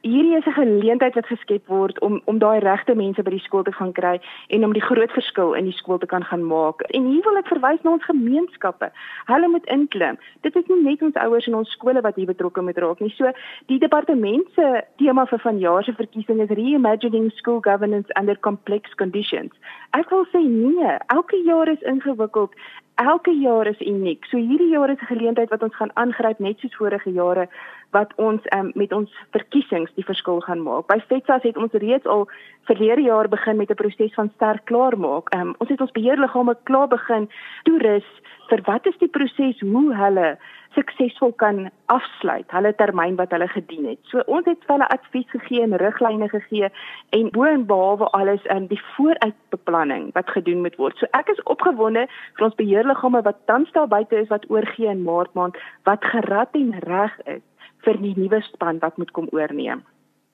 hierdie 0.00 0.36
is 0.36 0.46
'n 0.46 0.56
geleentheid 0.56 1.14
wat 1.14 1.26
geskep 1.26 1.66
word 1.66 1.98
om 2.00 2.22
om 2.24 2.38
daai 2.38 2.60
regte 2.60 2.94
mense 2.94 3.22
by 3.22 3.30
die 3.30 3.44
skool 3.44 3.62
te 3.64 3.72
gaan 3.72 3.92
kry 3.92 4.20
en 4.48 4.64
om 4.64 4.72
die 4.72 4.82
groot 4.82 5.12
verskil 5.12 5.52
in 5.54 5.64
die 5.64 5.76
skool 5.76 5.98
te 5.98 6.06
kan 6.06 6.24
gaan 6.24 6.44
maak. 6.46 6.80
En 6.96 7.04
hier 7.04 7.22
wil 7.24 7.36
ek 7.36 7.52
verwys 7.52 7.82
na 7.82 7.90
ons 7.90 8.04
gemeenskappe. 8.04 8.90
Hulle 9.26 9.48
moet 9.48 9.66
inklim. 9.66 10.18
Dit 10.40 10.56
is 10.56 10.66
nie 10.68 10.82
net 10.82 11.02
ons 11.02 11.14
ouers 11.14 11.46
en 11.46 11.54
ons 11.54 11.70
skole 11.70 12.00
wat 12.00 12.16
hier 12.16 12.26
betrokke 12.26 12.62
moet 12.62 12.78
raak 12.78 13.00
nie. 13.00 13.10
So 13.10 13.32
die 13.66 13.78
departement 13.78 14.46
se 14.54 14.84
tema 14.96 15.26
vir 15.26 15.38
vanjaar 15.38 15.84
se 15.84 15.92
verkiesing 15.92 16.40
is 16.40 16.56
reimagining 16.56 17.30
school 17.32 17.60
governance 17.60 18.08
under 18.16 18.38
complex 18.38 18.94
conditions. 18.94 19.52
Ek 19.92 20.08
wil 20.10 20.24
sê 20.32 20.40
nee, 20.40 20.98
elke 21.08 21.36
jaar 21.44 21.68
is 21.68 21.82
ingewikkeld 21.82 22.54
elke 22.98 23.30
jaar 23.38 23.66
is 23.66 23.80
uniek. 23.80 24.24
So 24.26 24.36
hierdie 24.36 24.70
jaar 24.70 24.90
is 24.90 25.00
'n 25.00 25.12
geleentheid 25.14 25.50
wat 25.50 25.62
ons 25.62 25.76
gaan 25.76 25.94
aangryp 25.94 26.38
net 26.38 26.58
soos 26.58 26.76
vorige 26.76 27.10
jare 27.10 27.48
wat 27.90 28.12
ons 28.16 28.40
um, 28.56 28.70
met 28.74 28.92
ons 28.92 29.10
verkiesings 29.30 29.90
die 29.94 30.04
verskil 30.04 30.40
gaan 30.40 30.62
maak. 30.62 30.86
By 30.86 30.98
FETSAS 31.08 31.42
het 31.42 31.56
ons 31.56 31.72
reeds 31.72 32.06
al 32.06 32.28
verlede 32.62 33.02
jaar 33.02 33.28
begin 33.28 33.56
met 33.56 33.70
'n 33.70 33.74
proses 33.74 34.14
van 34.14 34.30
sterk 34.34 34.64
klaarmaak. 34.64 35.34
Um, 35.34 35.54
ons 35.58 35.70
het 35.70 35.80
ons 35.80 35.90
beheerliggame 35.90 36.56
klaar 36.62 36.88
begin 36.88 37.28
toerus 37.62 38.08
vir 38.48 38.60
wat 38.64 38.86
is 38.86 38.98
die 38.98 39.08
proses 39.08 39.60
hoe 39.60 39.94
hulle 39.94 40.38
suksesvol 40.76 41.32
kan 41.40 41.68
afsluit 41.92 42.50
hulle 42.54 42.72
termyn 42.80 43.16
wat 43.16 43.32
hulle 43.34 43.48
gedien 43.48 43.88
het. 43.90 43.98
So 44.10 44.22
ons 44.26 44.46
het 44.50 44.60
vir 44.66 44.76
hulle 44.76 44.88
advies 44.94 45.28
gegee 45.34 45.64
en 45.64 45.76
riglyne 45.82 46.28
gegee 46.32 46.70
en 47.18 47.30
bo 47.34 47.48
en 47.48 47.66
behalwe 47.66 48.10
alles 48.18 48.44
in 48.54 48.68
die 48.72 48.80
vooruitbeplanning 48.94 50.10
wat 50.16 50.30
gedoen 50.36 50.62
moet 50.66 50.78
word. 50.80 50.96
So 50.98 51.10
ek 51.18 51.32
is 51.34 51.44
opgewonde 51.54 52.06
vir 52.38 52.48
ons 52.48 52.58
beheerliggame 52.60 53.22
wat 53.28 53.44
tans 53.50 53.72
daar 53.76 53.90
buite 53.90 54.16
is 54.22 54.32
wat 54.32 54.48
oorgee 54.50 54.90
in 54.90 55.04
Maart 55.06 55.34
maand 55.34 55.56
wat 55.88 56.04
gerad 56.14 56.56
en 56.58 56.74
reg 56.86 57.14
is 57.26 57.44
vir 57.86 58.02
die 58.02 58.16
nuwe 58.16 58.42
span 58.50 58.82
wat 58.84 58.98
moet 58.98 59.14
kom 59.16 59.30
oorneem. 59.32 59.84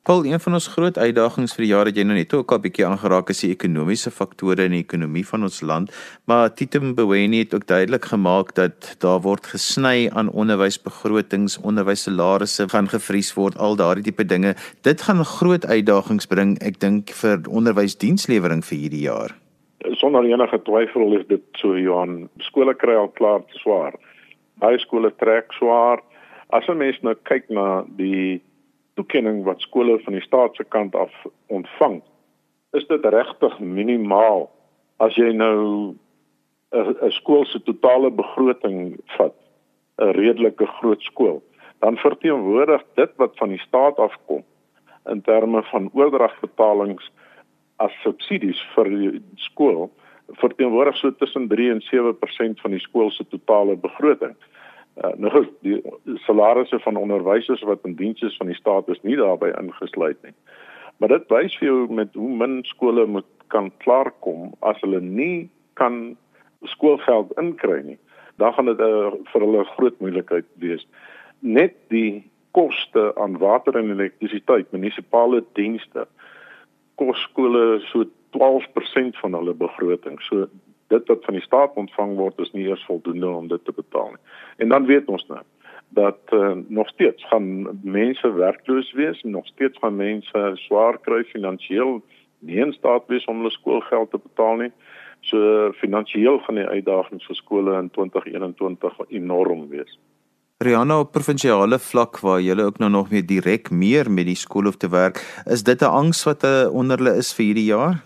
Paul, 0.05 0.27
een 0.29 0.41
van 0.41 0.53
ons 0.53 0.67
groot 0.69 0.99
uitdagings 1.01 1.55
vir 1.57 1.63
die 1.65 1.71
jaar 1.71 1.89
het 1.89 1.97
jy 1.97 2.03
nou 2.05 2.17
net 2.19 2.33
ook 2.37 2.51
al 2.53 2.59
bietjie 2.61 2.85
aangeraak 2.85 3.31
is 3.33 3.39
die 3.41 3.49
ekonomiese 3.55 4.11
faktore 4.13 4.67
in 4.69 4.75
die 4.77 4.83
ekonomie 4.83 5.23
van 5.25 5.47
ons 5.49 5.63
land, 5.65 5.95
maar 6.29 6.51
Tito 6.53 6.83
Mboweni 6.85 7.41
het 7.41 7.57
ook 7.57 7.65
duidelik 7.71 8.11
gemaak 8.11 8.53
dat 8.59 8.91
daar 9.01 9.23
word 9.25 9.49
gesny 9.55 10.11
aan 10.13 10.29
onderwysbegrotings, 10.29 11.57
onderwyssalarisse 11.65 12.69
gaan 12.69 12.93
gevries 12.93 13.33
word, 13.33 13.57
al 13.57 13.81
daardie 13.81 14.05
tipe 14.11 14.29
dinge. 14.29 14.53
Dit 14.85 15.09
gaan 15.09 15.25
groot 15.25 15.65
uitdagings 15.65 16.29
bring, 16.29 16.59
ek 16.61 16.83
dink 16.85 17.17
vir 17.25 17.41
onderwysdienslewering 17.49 18.61
vir 18.61 18.81
hierdie 18.83 19.07
jaar. 19.09 19.33
Sonder 19.97 20.29
enige 20.29 20.61
twyfel 20.69 21.17
is 21.17 21.25
dit 21.33 21.49
so 21.57 21.81
Johan, 21.81 22.27
skole 22.45 22.77
kry 22.77 23.01
al 23.01 23.09
klaar 23.17 23.41
swaar. 23.65 23.97
Baie 24.61 24.77
skole 24.85 25.17
trek 25.17 25.57
swaar 25.57 26.05
As 26.53 26.69
'n 26.69 26.77
mens 26.77 27.01
nou 27.03 27.15
kyk 27.25 27.49
na 27.51 27.85
die 27.97 28.43
toekenning 28.95 29.43
wat 29.45 29.61
skole 29.61 29.99
van 30.05 30.17
die 30.17 30.23
staat 30.23 30.57
se 30.57 30.65
kant 30.65 30.95
af 30.95 31.13
ontvang, 31.47 32.01
is 32.73 32.87
dit 32.87 33.05
regtig 33.05 33.59
minimaal 33.59 34.49
as 35.03 35.17
jy 35.17 35.33
nou 35.33 35.95
'n 36.75 37.11
skool 37.11 37.45
se 37.47 37.59
totale 37.63 38.11
begroting 38.11 38.99
vat, 39.17 39.35
'n 39.99 40.13
redelike 40.13 40.67
groot 40.67 41.03
skool, 41.03 41.43
dan 41.81 41.97
verteenwoordig 41.97 42.83
dit 42.95 43.11
wat 43.17 43.37
van 43.37 43.49
die 43.49 43.63
staat 43.67 43.99
afkom 43.99 44.45
in 45.07 45.21
terme 45.23 45.63
van 45.63 45.91
oordragbetalings 45.93 47.11
as 47.77 47.93
subsidies 48.03 48.61
vir 48.75 48.89
die 48.89 49.23
skool 49.37 49.91
verteenwoordig 50.41 50.97
so 50.97 51.13
tussen 51.15 51.49
3 51.49 51.71
en 51.71 51.81
7% 51.81 52.61
van 52.61 52.71
die 52.71 52.81
skool 52.81 53.11
se 53.11 53.27
totale 53.29 53.77
begroting. 53.77 54.35
Nou 54.95 55.47
die 55.67 55.81
salarisse 56.27 56.79
van 56.79 56.97
onderwysers 56.97 57.63
wat 57.67 57.83
in 57.85 57.97
diens 57.99 58.23
is 58.23 58.37
van 58.37 58.47
die 58.47 58.59
staat 58.59 58.89
is 58.89 59.03
nie 59.03 59.17
daarbey 59.19 59.51
ingesluit 59.59 60.21
nie. 60.23 60.35
Maar 61.03 61.17
dit 61.17 61.33
wys 61.33 61.57
vir 61.59 61.69
jou 61.69 61.79
met 61.91 62.15
hoe 62.15 62.31
min 62.31 62.61
skole 62.69 63.07
moet 63.07 63.27
kan 63.53 63.73
klaarkom 63.83 64.53
as 64.63 64.79
hulle 64.83 65.01
nie 65.01 65.49
kan 65.75 66.17
skoolgeld 66.71 67.35
inkry 67.41 67.81
nie. 67.83 67.99
Dan 68.39 68.55
gaan 68.55 68.71
dit 68.71 68.81
uh, 68.81 69.11
vir 69.33 69.47
hulle 69.47 69.65
groot 69.75 69.99
moeilikheid 70.03 70.47
wees. 70.63 70.87
Net 71.41 71.75
die 71.93 72.23
koste 72.55 73.11
aan 73.19 73.39
water 73.43 73.77
en 73.79 73.91
elektrisiteit, 73.91 74.71
munisipale 74.73 75.43
dienste 75.59 76.07
kos 76.99 77.19
skole 77.27 77.81
so 77.91 78.07
12% 78.39 79.19
van 79.23 79.35
hulle 79.35 79.55
begroting. 79.59 80.21
So 80.23 80.47
dit 80.89 81.09
wat 81.09 81.25
van 81.25 81.35
die 81.35 81.43
staat 81.43 81.75
ontvang 81.75 82.17
word 82.17 82.39
is 82.39 82.53
nie 82.53 82.67
eers 82.69 82.85
voldoende 82.89 83.29
om 83.29 83.49
dit 83.49 83.65
te 83.65 83.73
betaal 83.73 84.11
nie. 84.15 84.23
En 84.57 84.69
dan 84.69 84.87
weet 84.87 85.09
ons 85.09 85.27
nou 85.29 85.43
dat 85.95 86.19
uh, 86.33 86.53
nog 86.69 86.89
steeds 86.89 87.27
gaan 87.31 87.79
mense 87.83 88.33
werkloos 88.33 88.93
wees 88.93 89.23
nog 89.23 89.47
steeds 89.47 89.79
gaan 89.79 89.97
mense 89.97 90.51
swaar 90.55 90.99
kry 90.99 91.23
finansiëel 91.25 92.01
nie 92.39 92.61
in 92.61 92.73
staat 92.73 93.07
wees 93.07 93.25
om 93.31 93.43
hulle 93.43 93.51
skoolgeld 93.55 94.11
te 94.11 94.19
betaal 94.19 94.57
nie. 94.65 94.73
So 95.25 95.71
finansiëel 95.81 96.41
gaan 96.45 96.61
die 96.61 96.67
uitdagings 96.69 97.27
vir 97.31 97.39
skole 97.39 97.79
in 97.79 97.91
2021 97.95 98.99
enorm 99.09 99.69
wees. 99.71 99.99
Rihanna 100.65 101.01
op 101.03 101.13
provinsiale 101.13 101.79
vlak 101.83 102.21
waar 102.23 102.41
jy 102.41 102.55
ook 102.61 102.79
nou 102.79 102.91
nog 102.91 103.11
meer 103.11 103.25
direk 103.27 103.71
meer 103.71 104.11
met 104.11 104.29
die 104.29 104.39
skool 104.39 104.69
hoef 104.69 104.77
te 104.81 104.89
werk, 104.89 105.21
is 105.51 105.65
dit 105.65 105.81
'n 105.83 105.95
angs 106.01 106.25
wat 106.25 106.45
uh, 106.45 106.69
onder 106.71 106.99
hulle 106.99 107.17
is 107.17 107.35
vir 107.35 107.45
hierdie 107.45 107.71
jaar? 107.73 108.03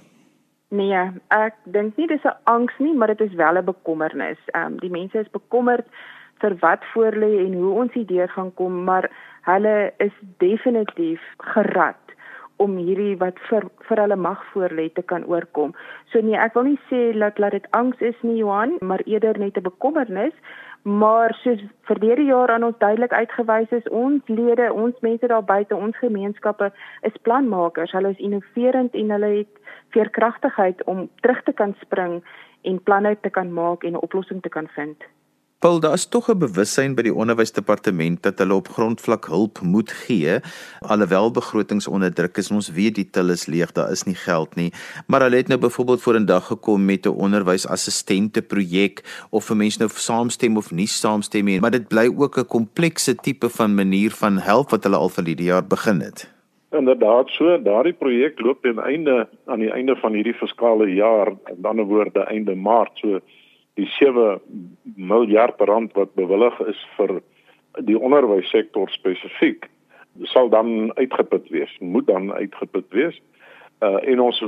Nee, 0.69 0.97
ek 1.33 1.55
dink 1.65 1.97
nie 1.97 2.07
dis 2.07 2.25
'n 2.25 2.37
angs 2.45 2.75
nie, 2.79 2.95
maar 2.95 3.09
dit 3.09 3.21
is 3.21 3.35
wel 3.35 3.57
'n 3.57 3.65
bekommernis. 3.65 4.39
Ehm 4.53 4.73
um, 4.73 4.79
die 4.79 4.91
mense 4.91 5.19
is 5.19 5.31
bekommerd 5.31 5.87
vir 6.41 6.57
wat 6.61 6.85
voor 6.93 7.13
lê 7.13 7.47
en 7.47 7.55
hoe 7.55 7.73
ons 7.83 7.93
hierdeur 7.93 8.29
gaan 8.29 8.55
kom, 8.55 8.85
maar 8.85 9.11
hulle 9.43 9.93
is 9.97 10.13
definitief 10.39 11.21
gerad 11.39 12.05
om 12.57 12.77
hierdie 12.77 13.17
wat 13.17 13.39
vir 13.49 13.65
vir 13.89 14.01
hulle 14.03 14.17
mag 14.17 14.45
voorlê 14.53 14.89
te 14.93 15.03
kan 15.03 15.25
oorkom. 15.25 15.75
So 16.13 16.21
nee, 16.21 16.37
ek 16.37 16.55
wil 16.55 16.63
nie 16.63 16.81
sê 16.91 17.19
dat 17.19 17.37
dat 17.37 17.51
dit 17.57 17.67
angs 17.71 18.01
is 18.01 18.19
nie 18.23 18.37
Johan, 18.37 18.77
maar 18.81 19.01
eerder 19.07 19.39
net 19.39 19.57
'n 19.57 19.63
bekommernis, 19.63 20.35
maar 20.83 21.35
soos 21.35 21.61
verlede 21.81 22.23
jaar 22.23 22.51
aan 22.51 22.63
ons 22.63 22.79
duidelik 22.79 23.13
uitgewys 23.13 23.71
is, 23.71 23.89
ons 23.89 24.23
lede, 24.27 24.73
ons 24.73 24.95
mense 25.01 25.27
daar 25.27 25.45
buite, 25.45 25.77
ons 25.77 25.97
gemeenskappe 25.97 26.73
is 27.01 27.23
planmakers. 27.23 27.93
Hulle 27.93 28.11
is 28.11 28.25
innoverend 28.25 28.95
en 28.95 29.11
hulle 29.11 29.33
het 29.39 29.77
veerkragtigheid 29.97 30.85
om 30.85 31.09
terug 31.21 31.43
te 31.43 31.53
kan 31.53 31.75
spring 31.81 32.25
en 32.63 32.83
planne 32.83 33.17
te 33.21 33.31
kan 33.31 33.53
maak 33.53 33.85
en 33.85 33.93
'n 33.93 34.05
oplossing 34.07 34.43
te 34.43 34.49
kan 34.49 34.69
vind. 34.69 35.05
Paul, 35.59 35.81
daar 35.81 35.93
is 35.93 36.07
tog 36.07 36.29
'n 36.31 36.39
bewussyn 36.39 36.95
by 36.95 37.03
die 37.03 37.15
onderwysdepartement 37.15 38.23
dat 38.23 38.39
hulle 38.39 38.55
op 38.55 38.69
grondvlak 38.69 39.25
hulp 39.27 39.59
moet 39.61 39.91
gee, 39.91 40.37
alhoewel 40.87 41.31
begrotings 41.31 41.89
onder 41.89 42.15
druk 42.15 42.37
is. 42.37 42.51
Ons 42.51 42.71
weet 42.71 42.95
die 42.95 43.11
til 43.11 43.31
is 43.31 43.47
leeg, 43.47 43.73
daar 43.73 43.91
is 43.91 44.05
nie 44.05 44.15
geld 44.15 44.55
nie. 44.55 44.73
Maar 45.07 45.21
hulle 45.21 45.37
het 45.37 45.49
nou 45.49 45.59
byvoorbeeld 45.59 46.03
vorendag 46.03 46.47
gekom 46.47 46.85
met 46.85 47.07
'n 47.07 47.19
onderwysassistente 47.27 48.43
projek 48.43 49.03
of 49.31 49.45
vir 49.45 49.57
mense 49.57 49.79
nou 49.79 49.91
saamstem 49.95 50.57
of 50.57 50.71
nie 50.71 50.87
saamstem 50.87 51.45
nie, 51.45 51.61
maar 51.61 51.71
dit 51.71 51.89
bly 51.89 52.07
ook 52.17 52.39
'n 52.39 52.47
komplekse 52.47 53.15
tipe 53.15 53.49
van 53.49 53.75
manier 53.75 54.11
van 54.11 54.39
help 54.39 54.71
wat 54.71 54.85
hulle 54.85 54.97
al 54.97 55.09
vir 55.09 55.25
hierdie 55.25 55.51
jaar 55.51 55.67
begin 55.67 56.01
het. 56.01 56.31
Inderdaad, 56.71 57.29
so 57.29 57.63
daardie 57.63 57.93
projek 57.93 58.41
loop 58.41 58.63
teen 58.63 58.79
einde 58.79 59.29
aan 59.47 59.59
die 59.59 59.71
einde 59.71 59.97
van 59.97 60.13
hierdie 60.13 60.35
fiskale 60.35 60.95
jaar, 60.95 61.35
die 61.57 61.67
ander 61.67 61.85
woorde 61.85 62.21
einde 62.21 62.55
Maart, 62.55 62.91
so 62.95 63.21
die 63.79 63.89
7 63.95 64.41
miljard 64.97 65.61
rand 65.71 65.95
wat 65.95 66.15
bewillig 66.19 66.57
is 66.67 66.81
vir 66.97 67.21
die 67.87 67.99
onderwyssektor 67.99 68.91
spesifiek 68.91 69.69
sal 70.27 70.49
dan 70.51 70.91
uitgeput 70.99 71.47
wees 71.55 71.71
moet 71.79 72.07
dan 72.07 72.33
uitgeput 72.33 72.89
wees. 72.91 73.21
Uh, 73.79 74.01
en 74.03 74.21
ons 74.21 74.41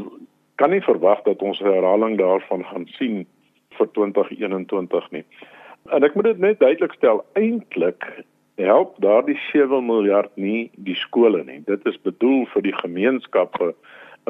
kan 0.58 0.72
nie 0.75 0.82
verwag 0.82 1.22
dat 1.22 1.42
ons 1.46 1.60
herhaling 1.62 2.18
daarvan 2.18 2.64
gaan 2.72 2.88
sien 2.96 3.22
vir 3.78 3.88
2021 3.94 5.10
nie. 5.14 5.25
En 5.94 6.04
ek 6.04 6.16
moet 6.18 6.32
dit 6.32 6.42
net 6.42 6.58
duidelik 6.58 6.96
stel 6.99 7.22
eintlik 7.38 8.08
help 8.60 8.96
daardie 9.00 9.38
7 9.52 9.84
miljard 9.87 10.34
nie 10.34 10.70
die 10.75 10.99
skole 10.99 11.44
nie. 11.46 11.60
Dit 11.70 11.87
is 11.87 12.00
bedoel 12.02 12.44
vir 12.52 12.66
die 12.66 12.76
gemeenskappe 12.82 13.70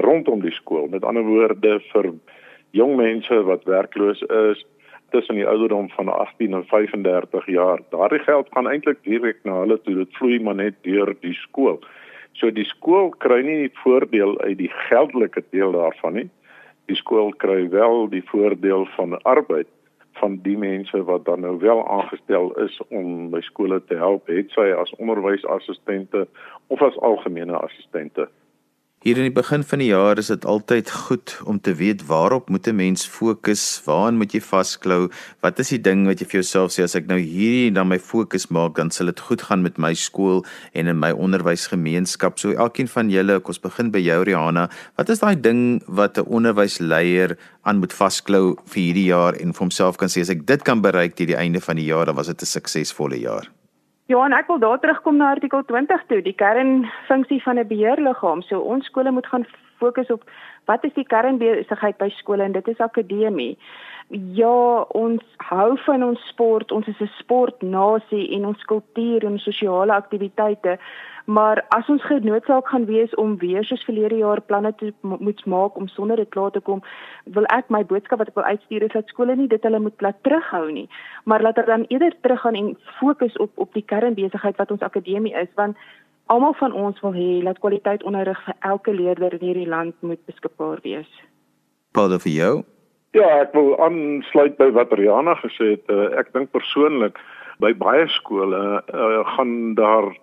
rondom 0.05 0.45
die 0.45 0.55
skool. 0.55 0.87
Met 0.93 1.05
ander 1.09 1.25
woorde 1.27 1.81
vir 1.89 2.13
jong 2.77 2.95
mense 3.01 3.41
wat 3.49 3.67
werkloos 3.67 4.23
is 4.45 4.63
tussen 5.11 5.35
die 5.35 5.47
ouderdom 5.47 5.91
van 5.91 6.09
18 6.09 6.55
en 6.55 6.67
35 6.67 7.47
jaar. 7.47 7.81
Daardie 7.91 8.19
geld 8.19 8.49
gaan 8.51 8.69
eintlik 8.69 9.03
direk 9.03 9.43
na 9.43 9.61
hulle 9.63 9.81
toe. 9.83 9.95
Dit 9.95 10.17
vloei 10.19 10.41
maar 10.43 10.55
net 10.55 10.75
deur 10.83 11.15
die 11.21 11.35
skool. 11.35 11.81
So 12.33 12.51
die 12.55 12.65
skool 12.65 13.11
kry 13.23 13.43
nie 13.43 13.59
die 13.67 13.75
voordeel 13.83 14.39
uit 14.41 14.59
die 14.59 14.71
geldelike 14.89 15.43
deel 15.51 15.73
daarvan 15.73 16.19
nie. 16.19 16.29
Die 16.91 16.99
skool 16.99 17.33
kry 17.43 17.69
wel 17.71 18.09
die 18.11 18.25
voordeel 18.31 18.87
van 18.97 19.19
arbeid 19.23 19.69
van 20.21 20.39
die 20.43 20.57
mense 20.59 21.05
wat 21.05 21.25
dan 21.25 21.41
nou 21.41 21.59
wel 21.59 21.81
aangestel 21.89 22.53
is 22.61 22.81
om 22.89 23.31
by 23.31 23.41
skole 23.47 23.81
te 23.89 23.97
help, 23.97 24.27
het 24.29 24.51
sy 24.53 24.69
as 24.77 24.93
onderwysassistente 24.99 26.27
of 26.69 26.83
as 26.83 26.99
algemene 26.99 27.57
assistente. 27.57 28.29
Hier 29.01 29.17
in 29.17 29.25
die 29.25 29.33
begin 29.33 29.63
van 29.65 29.81
die 29.81 29.87
jaar 29.89 30.19
is 30.21 30.29
dit 30.29 30.43
altyd 30.45 30.91
goed 30.93 31.33
om 31.49 31.57
te 31.65 31.73
weet 31.73 32.03
waarop 32.05 32.51
moet 32.53 32.67
'n 32.69 32.77
mens 32.77 33.07
fokus, 33.09 33.81
waaraan 33.87 34.19
moet 34.21 34.33
jy 34.37 34.41
vasklou, 34.41 35.09
wat 35.41 35.59
is 35.59 35.69
die 35.73 35.81
ding 35.81 36.05
wat 36.07 36.21
jy 36.21 36.27
vir 36.27 36.41
jouself 36.41 36.73
sê 36.73 36.83
as 36.83 36.95
ek 36.95 37.07
nou 37.07 37.17
hierdie 37.17 37.73
dan 37.73 37.89
my 37.89 37.99
fokus 37.99 38.51
maak, 38.51 38.77
dan 38.77 38.91
sal 38.91 39.07
dit 39.07 39.21
goed 39.21 39.43
gaan 39.43 39.63
met 39.63 39.79
my 39.79 39.95
skool 39.95 40.45
en 40.75 40.87
in 40.87 40.99
my 40.99 41.13
onderwysgemeenskap. 41.13 42.39
So 42.39 42.53
elkeen 42.53 42.89
van 42.89 43.09
julle, 43.09 43.37
ek 43.37 43.49
ons 43.49 43.59
begin 43.59 43.91
by 43.91 44.01
jou 44.01 44.23
Rihanna, 44.23 44.69
wat 44.99 45.09
is 45.09 45.21
daai 45.21 45.41
ding 45.41 45.83
wat 45.87 46.19
'n 46.19 46.29
onderwysleier 46.29 47.39
aan 47.65 47.79
moet 47.79 47.93
vasklou 47.93 48.59
vir 48.67 48.83
hierdie 48.83 49.09
jaar 49.09 49.33
en 49.33 49.55
vir 49.55 49.61
homself 49.61 49.97
kan 49.97 50.09
sê 50.09 50.21
as 50.21 50.29
ek 50.29 50.45
dit 50.47 50.63
kan 50.63 50.83
bereik 50.83 51.17
teen 51.17 51.29
die 51.29 51.41
einde 51.41 51.61
van 51.61 51.77
die 51.77 51.87
jaar, 51.87 52.05
dan 52.05 52.17
was 52.17 52.27
dit 52.27 52.43
'n 52.43 52.47
suksesvolle 52.47 53.19
jaar. 53.19 53.49
Johan, 54.11 54.33
ek 54.35 54.49
wil 54.51 54.59
daar 54.59 54.81
terugkom 54.83 55.21
na 55.21 55.29
artikel 55.31 55.61
20 55.65 56.01
toe, 56.11 56.19
die 56.27 56.35
kernfunksie 56.35 57.43
van 57.43 57.59
'n 57.63 57.67
beheerliggaam. 57.71 58.43
So 58.43 58.59
ons 58.59 58.87
skole 58.87 59.11
moet 59.11 59.27
gaan 59.27 59.47
fokus 59.79 60.11
op 60.11 60.25
wat 60.65 60.85
is 60.85 60.95
die 60.95 61.07
kernbesigheid 61.07 61.97
by 61.99 62.09
skole 62.09 62.43
en 62.43 62.53
dit 62.53 62.69
is 62.69 62.79
akademie. 62.79 63.59
Ja, 64.11 64.83
ons 64.99 65.23
hou 65.47 65.77
van 65.85 66.03
ons 66.03 66.23
sport, 66.33 66.73
ons 66.75 66.87
is 66.87 67.01
'n 67.01 67.11
sportnasie 67.19 68.33
en 68.35 68.47
ons 68.47 68.65
kultuur 68.65 69.25
en 69.25 69.39
sosiale 69.39 69.93
aktiwiteite, 69.93 70.79
maar 71.27 71.65
as 71.69 71.89
ons 71.89 72.03
genoodsaak 72.03 72.69
gaan 72.69 72.85
wees 72.85 73.15
om 73.15 73.37
weer 73.39 73.65
soos 73.65 73.85
verlede 73.85 74.17
jaar 74.17 74.41
planne 74.41 74.75
te 74.75 74.93
moet 75.01 75.47
maak 75.47 75.77
om 75.77 75.89
sonder 75.89 76.17
dit 76.17 76.29
klaar 76.29 76.51
te 76.51 76.61
kom, 76.61 76.83
wil 77.25 77.45
ek 77.45 77.69
my 77.69 77.85
boodskap 77.85 78.19
wat 78.19 78.29
ek 78.29 78.35
wil 78.35 78.45
uitstuur 78.45 78.83
is 78.83 78.93
dat 78.93 79.07
skole 79.07 79.37
nie 79.37 79.49
dit 79.49 79.63
hulle 79.63 79.79
moet 79.79 80.01
laat 80.01 80.23
terughou 80.23 80.73
nie, 80.73 80.89
maar 81.25 81.43
laat 81.43 81.57
hulle 81.57 81.67
dan 81.67 81.85
eerder 81.89 82.15
teruggaan 82.21 82.55
en 82.55 82.77
fokus 82.99 83.37
op 83.37 83.51
op 83.55 83.73
die 83.75 83.85
kernbesigheid 83.85 84.57
wat 84.57 84.71
ons 84.71 84.83
akademie 84.83 85.35
is, 85.35 85.55
want 85.55 85.77
almal 86.27 86.55
van 86.55 86.73
ons 86.73 87.01
wil 87.01 87.13
hê 87.13 87.45
dat 87.45 87.59
kwaliteit 87.59 88.03
onderrig 88.03 88.45
vir 88.45 88.55
elke 88.59 88.93
leerder 88.93 89.33
in 89.33 89.47
hierdie 89.47 89.69
land 89.69 89.95
moet 90.01 90.27
beskikbaar 90.27 90.79
wees. 90.83 91.09
Paul 91.93 92.19
vir 92.19 92.33
jou 92.33 92.65
Ja, 93.11 93.27
ek 93.43 93.57
wil 93.59 93.73
aansluit 93.83 94.55
by 94.61 94.69
wat 94.77 94.93
Rihanna 94.95 95.35
gesê 95.41 95.73
het. 95.73 95.89
Uh, 95.91 96.13
ek 96.21 96.29
dink 96.31 96.53
persoonlik 96.55 97.17
by 97.59 97.73
baie 97.75 98.05
skole 98.15 98.61
uh, 98.79 99.23
gaan 99.35 99.75
daar 99.75 100.13
'n 100.15 100.19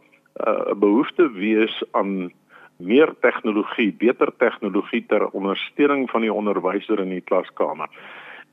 uh, 0.48 0.76
behoefte 0.80 1.28
wees 1.36 1.84
aan 1.92 2.32
meer 2.80 3.12
tegnologie, 3.20 3.92
beter 3.92 4.32
tegnologie 4.38 5.04
ter 5.08 5.28
ondersteuning 5.28 6.08
van 6.10 6.22
die 6.22 6.34
onderwyser 6.34 7.00
in 7.00 7.10
die 7.10 7.22
klaskamer. 7.22 7.90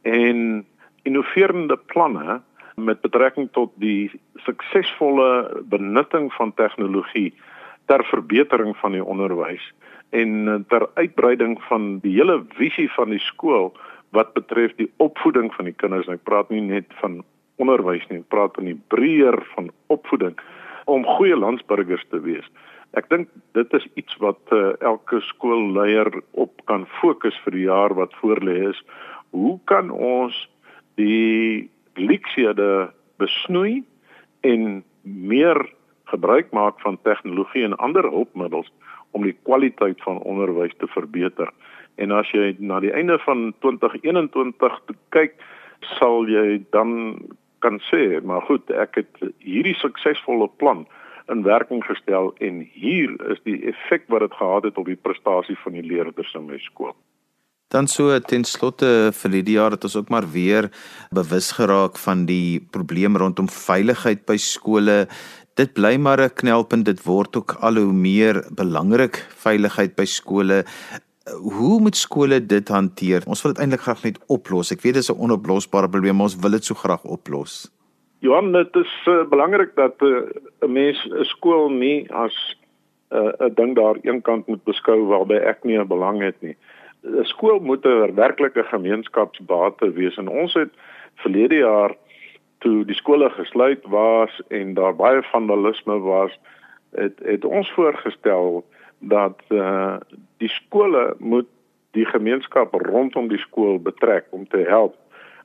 En 0.03 0.67
innoverende 1.03 1.77
planne 1.77 2.41
met 2.75 3.01
betrekking 3.01 3.49
tot 3.53 3.71
die 3.77 4.11
suksesvolle 4.35 5.63
benutting 5.63 6.33
van 6.33 6.55
tegnologie 6.55 7.35
ter 7.87 8.05
verbetering 8.05 8.77
van 8.77 8.93
die 8.93 9.05
onderwys 9.05 9.73
en 10.11 10.65
ter 10.69 10.89
uitbreiding 10.95 11.63
van 11.69 11.99
die 11.99 12.17
hele 12.19 12.43
visie 12.59 12.91
van 12.91 13.11
die 13.11 13.21
skool 13.21 13.75
wat 14.15 14.33
betref 14.39 14.75
die 14.79 14.91
opvoeding 15.03 15.51
van 15.55 15.69
die 15.69 15.77
kinders. 15.77 16.09
Ek 16.11 16.23
praat 16.27 16.51
nie 16.55 16.63
net 16.63 16.91
van 17.01 17.23
onderwys 17.63 18.05
nie, 18.11 18.23
ek 18.23 18.31
praat 18.33 18.55
van 18.59 18.71
die 18.71 18.79
breër 18.93 19.39
van 19.55 19.71
opvoeding 19.95 20.39
om 20.91 21.07
goeie 21.17 21.37
landsburgers 21.39 22.05
te 22.11 22.21
wees. 22.23 22.47
Ek 22.99 23.09
dink 23.11 23.31
dit 23.59 23.73
is 23.75 23.87
iets 23.99 24.17
wat 24.23 24.55
uh, 24.55 24.75
elke 24.87 25.19
skoolleier 25.31 26.11
op 26.39 26.63
kan 26.71 26.87
fokus 27.01 27.37
vir 27.45 27.57
die 27.57 27.67
jaar 27.67 27.95
wat 27.99 28.15
voorlê 28.21 28.69
is. 28.71 28.83
Hoe 29.35 29.57
kan 29.71 29.91
ons 29.91 30.37
die 31.01 31.71
leksiede 31.99 32.91
besnoei 33.19 33.83
en 34.47 34.85
meer 35.03 35.59
gebruik 36.13 36.53
maak 36.55 36.79
van 36.85 37.01
tegnologie 37.03 37.65
en 37.67 37.79
ander 37.83 38.07
hulpmiddels 38.07 38.71
om 39.15 39.27
die 39.27 39.35
kwaliteit 39.47 39.99
van 40.07 40.23
onderwys 40.23 40.75
te 40.79 40.91
verbeter? 40.95 41.51
En 41.97 42.11
as 42.11 42.31
jy 42.35 42.57
na 42.59 42.81
die 42.81 42.93
einde 42.93 43.19
van 43.25 43.55
2021 43.61 44.81
kyk, 45.15 45.39
sal 45.99 46.29
jy 46.29 46.63
dan 46.75 47.19
kan 47.65 47.81
sê, 47.89 48.21
maar 48.21 48.45
goed, 48.49 48.69
ek 48.71 49.01
het 49.01 49.25
hierdie 49.39 49.77
suksesvolle 49.81 50.51
plan 50.61 50.85
in 51.33 51.45
werking 51.47 51.81
gestel 51.87 52.35
en 52.45 52.61
hier 52.75 53.15
is 53.33 53.41
die 53.49 53.57
effek 53.71 54.05
wat 54.13 54.27
dit 54.27 54.35
gehad 54.37 54.69
het 54.69 54.81
op 54.81 54.89
die 54.91 55.01
prestasie 55.01 55.57
van 55.63 55.79
die 55.79 55.85
leerders 55.87 56.35
in 56.37 56.49
my 56.51 56.59
skool. 56.61 56.93
Dan 57.73 57.89
so 57.89 58.13
ten 58.21 58.45
slotte 58.45 59.11
vir 59.17 59.33
die 59.33 59.57
jaar 59.57 59.75
het 59.75 59.87
ons 59.89 59.97
ook 59.97 60.13
maar 60.13 60.27
weer 60.31 60.69
bewus 61.17 61.55
geraak 61.57 61.97
van 61.99 62.27
die 62.29 62.61
probleem 62.77 63.17
rondom 63.17 63.49
veiligheid 63.49 64.27
by 64.29 64.37
skole. 64.39 65.07
Dit 65.57 65.73
bly 65.75 65.97
maar 65.97 66.21
'n 66.21 66.35
knelpunt, 66.35 66.85
dit 66.85 67.03
word 67.05 67.37
ook 67.37 67.57
al 67.61 67.77
hoe 67.77 67.93
meer 67.93 68.45
belangrik 68.51 69.17
veiligheid 69.43 69.97
by 69.97 70.05
skole 70.05 70.65
hoe 71.33 71.81
moet 71.81 71.97
skole 71.97 72.47
dit 72.47 72.69
hanteer? 72.69 73.23
Ons 73.27 73.43
wil 73.43 73.53
dit 73.53 73.63
eintlik 73.63 73.81
graag 73.81 74.03
net 74.05 74.19
oplos. 74.27 74.73
Ek 74.73 74.83
weet 74.85 74.95
dis 74.95 75.11
'n 75.11 75.19
onoplosbare 75.19 75.89
probleem, 75.89 76.17
maar 76.17 76.29
ons 76.29 76.37
wil 76.37 76.51
dit 76.51 76.65
so 76.65 76.75
graag 76.75 77.05
oplos. 77.05 77.71
Johan, 78.19 78.53
dit 78.53 78.77
is 78.77 78.93
uh, 79.07 79.25
belangrik 79.29 79.75
dat 79.75 79.95
eh, 80.01 80.09
'n 80.09 80.65
uh, 80.65 80.69
mens 80.69 80.99
'n 81.07 81.25
skool 81.25 81.69
nie 81.71 82.13
as 82.13 82.57
eh, 83.09 83.19
'n 83.19 83.35
uh, 83.41 83.55
ding 83.55 83.75
daar 83.75 83.97
eenkant 84.03 84.47
moet 84.47 84.65
beskou 84.65 85.07
waarby 85.07 85.35
ek 85.35 85.65
nie 85.65 85.79
'n 85.79 85.89
belang 85.89 86.21
het 86.21 86.41
nie. 86.41 86.57
'n 87.03 87.25
Skool 87.25 87.61
moet 87.61 87.85
'n 87.85 88.15
werklike 88.15 88.63
gemeenskapsbate 88.63 89.93
wees 89.93 90.17
en 90.17 90.29
ons 90.29 90.55
het 90.55 90.73
verlede 91.15 91.57
jaar 91.57 91.97
toe 92.59 92.85
die 92.85 92.97
skole 92.97 93.31
gesluit 93.31 93.85
was 93.87 94.43
en 94.49 94.75
daar 94.75 94.97
baie 94.97 95.23
vandalisme 95.23 95.99
was, 95.99 96.33
het 96.93 97.19
het 97.25 97.45
ons 97.45 97.73
voorgestel 97.73 98.65
dat 99.09 99.41
uh 99.49 99.97
die 100.43 100.49
skole 100.49 101.15
moet 101.19 101.49
die 101.95 102.07
gemeenskap 102.07 102.75
rondom 102.75 103.29
die 103.29 103.39
skool 103.39 103.79
betrek 103.79 104.27
om 104.31 104.49
te 104.49 104.65
help. 104.69 104.97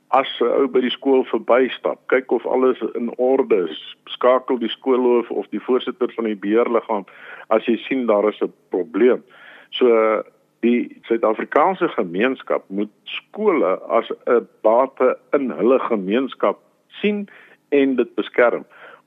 As 0.08 0.28
'n 0.42 0.46
ou 0.46 0.68
by 0.68 0.82
die 0.82 0.96
skool 0.96 1.24
verbystap, 1.24 2.00
kyk 2.08 2.32
of 2.32 2.46
alles 2.46 2.82
in 2.96 3.14
orde 3.18 3.70
is, 3.70 3.96
skakel 4.06 4.58
die 4.58 4.70
skoolhoof 4.70 5.30
of 5.30 5.46
die 5.50 5.62
voorsitter 5.62 6.12
van 6.16 6.26
die 6.26 6.36
beheerliggaam 6.36 7.06
as 7.48 7.66
jy 7.66 7.78
sien 7.78 8.06
daar 8.06 8.28
is 8.30 8.42
'n 8.42 8.54
probleem. 8.70 9.24
So 9.70 10.24
die 10.60 10.98
Suid-Afrikaanse 11.08 11.88
gemeenskap 11.88 12.64
moet 12.68 12.92
skole 13.04 13.80
as 13.90 14.10
'n 14.26 14.48
bate 14.62 15.18
in 15.32 15.52
hulle 15.52 15.80
gemeenskap 15.80 16.58
sien 16.88 17.30
en 17.70 17.96
dit 17.96 18.16
beskerm 18.16 18.66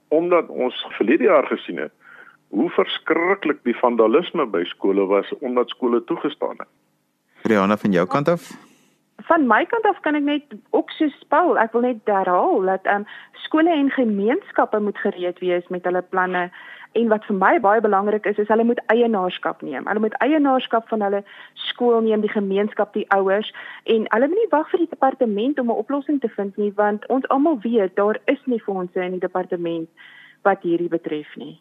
omdat 0.09 0.49
ons 0.49 0.87
verlede 0.97 1.25
jaar 1.25 1.47
gesien 1.47 1.79
het 1.79 1.93
hoe 2.53 2.69
verskriklik 2.71 3.63
die 3.65 3.77
vandalisme 3.81 4.45
by 4.47 4.65
skole 4.75 5.07
was 5.09 5.31
omdat 5.41 5.73
skole 5.73 6.05
toegestaan 6.05 6.59
het. 6.61 6.69
Rihanna 7.49 7.77
van 7.77 7.93
jou 7.93 8.07
kant 8.07 8.29
af? 8.29 8.51
Van 9.29 9.47
my 9.47 9.65
kant 9.71 9.87
af 9.89 10.01
kan 10.05 10.19
ek 10.19 10.27
net 10.27 10.55
ook 10.71 10.91
so 10.91 11.09
spel. 11.17 11.57
Ek 11.59 11.73
wil 11.73 11.87
net 11.87 12.05
herhaal 12.11 12.61
dat 12.69 12.85
ehm 12.85 13.07
um, 13.07 13.09
skole 13.47 13.73
en 13.73 13.91
gemeenskappe 13.91 14.81
moet 14.81 14.99
gereed 14.99 15.41
wees 15.41 15.67
met 15.69 15.85
hulle 15.89 16.03
planne 16.03 16.51
en 16.93 17.09
wat 17.09 17.25
vir 17.25 17.37
my 17.41 17.53
baie 17.65 17.81
belangrik 17.81 18.27
is 18.29 18.39
is 18.39 18.53
hulle 18.53 18.69
moet 18.69 18.85
eienaarskap 18.93 19.63
neem. 19.63 19.89
Hulle 19.89 20.05
moet 20.05 20.17
eienaarskap 20.21 20.89
van 20.93 21.03
hulle 21.09 21.23
skool 21.69 22.01
neem, 22.05 22.21
die 22.21 22.35
gemeenskap, 22.37 22.93
die 22.93 23.09
ouers 23.17 23.49
en 23.85 24.07
hulle 24.13 24.29
moet 24.29 24.43
nie 24.45 24.53
wag 24.53 24.71
vir 24.71 24.85
die 24.85 24.93
departement 24.93 25.59
om 25.59 25.71
'n 25.71 25.83
oplossing 25.85 26.21
te 26.21 26.29
vind 26.37 26.57
nie 26.57 26.73
want 26.77 27.07
ons 27.09 27.29
almal 27.29 27.61
weet 27.65 27.97
daar 27.97 28.21
is 28.25 28.43
nie 28.45 28.61
fondse 28.61 29.01
in 29.01 29.19
die 29.19 29.27
departement 29.29 29.89
wat 30.43 30.63
hierdie 30.63 30.93
betref 30.93 31.37
nie. 31.37 31.61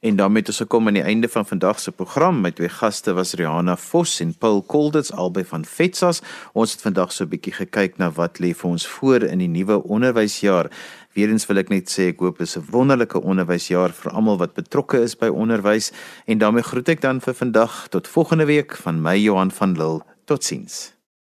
En 0.00 0.16
daarmee 0.16 0.40
het 0.40 0.48
ons 0.48 0.56
gekom 0.56 0.86
aan 0.86 0.96
die 0.96 1.02
einde 1.02 1.28
van 1.28 1.46
vandag 1.46 1.80
se 1.80 1.92
program. 1.92 2.40
My 2.40 2.50
twee 2.50 2.68
gaste 2.72 3.12
was 3.12 3.34
Rihanna 3.36 3.76
Vos 3.76 4.20
en 4.20 4.32
Paul 4.38 4.62
Kolditz 4.62 5.10
albei 5.10 5.44
van 5.44 5.64
Fetsas. 5.64 6.22
Ons 6.52 6.72
het 6.72 6.80
vandag 6.80 7.12
so 7.12 7.24
'n 7.24 7.28
bietjie 7.28 7.52
gekyk 7.52 7.98
na 7.98 8.10
wat 8.10 8.38
lê 8.40 8.54
vir 8.54 8.70
ons 8.70 8.86
voor 8.86 9.22
in 9.22 9.38
die 9.38 9.48
nuwe 9.48 9.82
onderwysjaar. 9.82 10.70
Weerens 11.12 11.46
wil 11.46 11.56
ek 11.56 11.68
net 11.68 11.90
sê 11.90 12.08
ek 12.08 12.18
hoop 12.18 12.38
dit 12.38 12.46
is 12.46 12.56
'n 12.56 12.64
wonderlike 12.70 13.20
onderwysjaar 13.20 13.92
vir 13.92 14.12
almal 14.12 14.38
wat 14.38 14.54
betrokke 14.54 15.02
is 15.02 15.16
by 15.16 15.28
onderwys 15.28 15.92
en 16.26 16.38
daarmee 16.38 16.62
groet 16.62 16.88
ek 16.88 17.00
dan 17.00 17.20
vir 17.20 17.34
vandag 17.34 17.88
tot 17.88 18.08
volgende 18.08 18.46
week 18.46 18.76
van 18.76 19.02
my 19.02 19.16
Johan 19.18 19.50
van 19.50 19.76
Lille. 19.76 20.00
Totsiens. 20.24 20.99